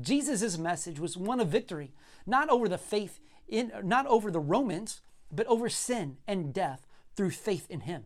Jesus' 0.00 0.58
message 0.58 1.00
was 1.00 1.16
one 1.16 1.40
of 1.40 1.48
victory, 1.48 1.92
not 2.26 2.48
over 2.48 2.68
the 2.68 2.78
faith 2.78 3.18
in 3.48 3.72
not 3.82 4.06
over 4.06 4.30
the 4.30 4.38
Romans, 4.40 5.00
but 5.32 5.46
over 5.46 5.68
sin 5.68 6.18
and 6.26 6.54
death 6.54 6.86
through 7.16 7.30
faith 7.30 7.66
in 7.70 7.80
him. 7.80 8.04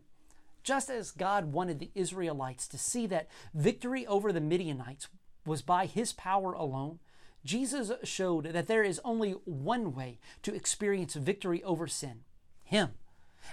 Just 0.62 0.88
as 0.88 1.10
God 1.10 1.52
wanted 1.52 1.78
the 1.78 1.90
Israelites 1.94 2.66
to 2.68 2.78
see 2.78 3.06
that 3.08 3.28
victory 3.52 4.06
over 4.06 4.32
the 4.32 4.40
Midianites 4.40 5.08
was 5.44 5.60
by 5.60 5.84
his 5.84 6.12
power 6.14 6.52
alone, 6.52 7.00
Jesus 7.44 7.92
showed 8.02 8.46
that 8.46 8.66
there 8.66 8.82
is 8.82 9.00
only 9.04 9.32
one 9.44 9.94
way 9.94 10.18
to 10.42 10.54
experience 10.54 11.14
victory 11.14 11.62
over 11.62 11.86
sin 11.86 12.20
him. 12.62 12.90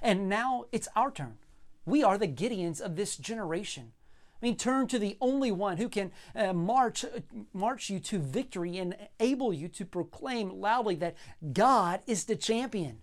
And 0.01 0.29
now 0.29 0.65
it's 0.71 0.87
our 0.95 1.11
turn. 1.11 1.37
We 1.85 2.03
are 2.03 2.17
the 2.17 2.27
Gideons 2.27 2.79
of 2.79 2.95
this 2.95 3.15
generation. 3.15 3.93
I 4.41 4.45
mean, 4.45 4.57
turn 4.57 4.87
to 4.87 4.97
the 4.97 5.17
only 5.21 5.51
one 5.51 5.77
who 5.77 5.87
can 5.87 6.11
uh, 6.35 6.53
march, 6.53 7.05
march 7.53 7.89
you 7.89 7.99
to 7.99 8.17
victory 8.17 8.77
and 8.77 8.95
enable 9.19 9.53
you 9.53 9.67
to 9.69 9.85
proclaim 9.85 10.49
loudly 10.49 10.95
that 10.95 11.15
God 11.53 12.01
is 12.07 12.25
the 12.25 12.35
champion. 12.35 12.97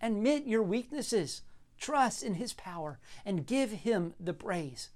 Admit 0.00 0.46
your 0.46 0.62
weaknesses, 0.62 1.42
trust 1.78 2.22
in 2.22 2.34
His 2.34 2.54
power, 2.54 2.98
and 3.26 3.46
give 3.46 3.70
Him 3.70 4.14
the 4.18 4.32
praise. 4.32 4.88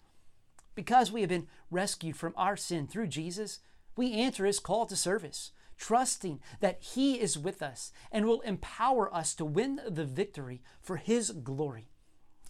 Because 0.74 1.12
we 1.12 1.20
have 1.20 1.30
been 1.30 1.48
rescued 1.70 2.16
from 2.16 2.32
our 2.36 2.56
sin 2.56 2.86
through 2.86 3.08
Jesus, 3.08 3.60
we 3.94 4.14
answer 4.14 4.46
His 4.46 4.60
call 4.60 4.86
to 4.86 4.96
service, 4.96 5.52
trusting 5.76 6.40
that 6.60 6.80
He 6.80 7.20
is 7.20 7.38
with 7.38 7.62
us 7.62 7.92
and 8.10 8.24
will 8.24 8.40
empower 8.40 9.14
us 9.14 9.34
to 9.34 9.44
win 9.44 9.80
the 9.86 10.04
victory 10.04 10.62
for 10.80 10.96
His 10.96 11.30
glory. 11.30 11.90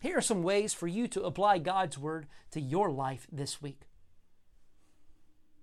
Here 0.05 0.19
are 0.19 0.21
some 0.21 0.43
ways 0.43 0.75
for 0.75 0.87
you 0.87 1.09
to 1.09 1.23
apply 1.23 1.57
God's 1.57 1.97
Word 1.97 2.27
to 2.51 2.61
your 2.61 2.91
life 2.91 3.27
this 3.33 3.63
week. 3.63 3.85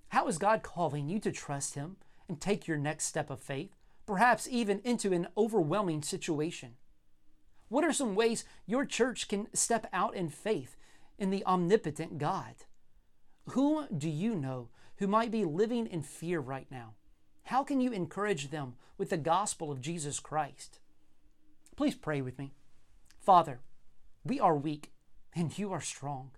How 0.08 0.27
is 0.27 0.39
God 0.39 0.63
calling 0.63 1.08
you 1.08 1.19
to 1.19 1.32
trust 1.32 1.75
Him 1.75 1.97
and 2.27 2.41
take 2.41 2.67
your 2.67 2.80
next 2.80 3.06
step 3.06 3.30
of 3.30 3.39
faith, 3.39 3.75
perhaps 4.08 4.47
even 4.49 4.82
into 4.84 5.13
an 5.13 5.27
overwhelming 5.38 6.01
situation? 6.01 6.71
What 7.69 7.84
are 7.84 7.93
some 7.93 8.15
ways 8.15 8.43
your 8.65 8.84
church 8.84 9.27
can 9.27 9.47
step 9.54 9.86
out 9.93 10.15
in 10.15 10.27
faith 10.27 10.75
in 11.19 11.30
the 11.30 11.45
omnipotent 11.45 12.17
God? 12.17 12.56
Whom 13.49 13.86
do 13.95 14.10
you 14.10 14.34
know 14.34 14.69
who 14.95 15.06
might 15.06 15.30
be 15.30 15.45
living 15.45 15.86
in 15.86 16.01
fear 16.01 16.39
right 16.39 16.65
now? 16.71 16.95
How 17.43 17.63
can 17.63 17.80
you 17.80 17.91
encourage 17.91 18.49
them 18.49 18.73
with 18.97 19.12
the 19.12 19.17
gospel 19.17 19.71
of 19.71 19.82
Jesus 19.82 20.19
Christ? 20.19 20.80
Please 21.75 21.93
pray 21.93 22.21
with 22.21 22.39
me. 22.39 22.54
Father, 23.19 23.60
we 24.24 24.40
are 24.40 24.56
weak, 24.56 24.92
and 25.34 25.58
you 25.58 25.72
are 25.72 25.82
strong. 25.82 26.32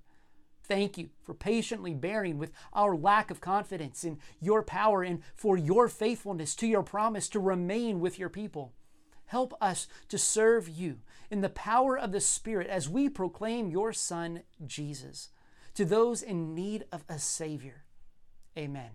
Thank 0.64 0.98
you 0.98 1.10
for 1.22 1.34
patiently 1.34 1.94
bearing 1.94 2.38
with 2.38 2.54
our 2.72 2.96
lack 2.96 3.30
of 3.30 3.42
confidence 3.42 4.04
in 4.04 4.20
your 4.40 4.64
power 4.64 5.04
and 5.04 5.22
for 5.36 5.58
your 5.58 5.90
faithfulness 5.90 6.56
to 6.56 6.68
your 6.68 6.84
promise 6.84 7.28
to 7.30 7.40
remain 7.40 8.00
with 8.00 8.18
your 8.18 8.30
people. 8.30 8.74
Help 9.26 9.54
us 9.60 9.88
to 10.10 10.18
serve 10.18 10.70
you 10.70 11.00
in 11.30 11.42
the 11.42 11.50
power 11.50 11.98
of 11.98 12.12
the 12.12 12.22
Spirit 12.22 12.68
as 12.68 12.88
we 12.88 13.10
proclaim 13.10 13.70
your 13.70 13.92
Son, 13.92 14.44
Jesus, 14.66 15.30
to 15.74 15.84
those 15.84 16.22
in 16.22 16.54
need 16.56 16.86
of 16.92 17.04
a 17.10 17.20
Savior. 17.20 17.84
Amen. 18.58 18.92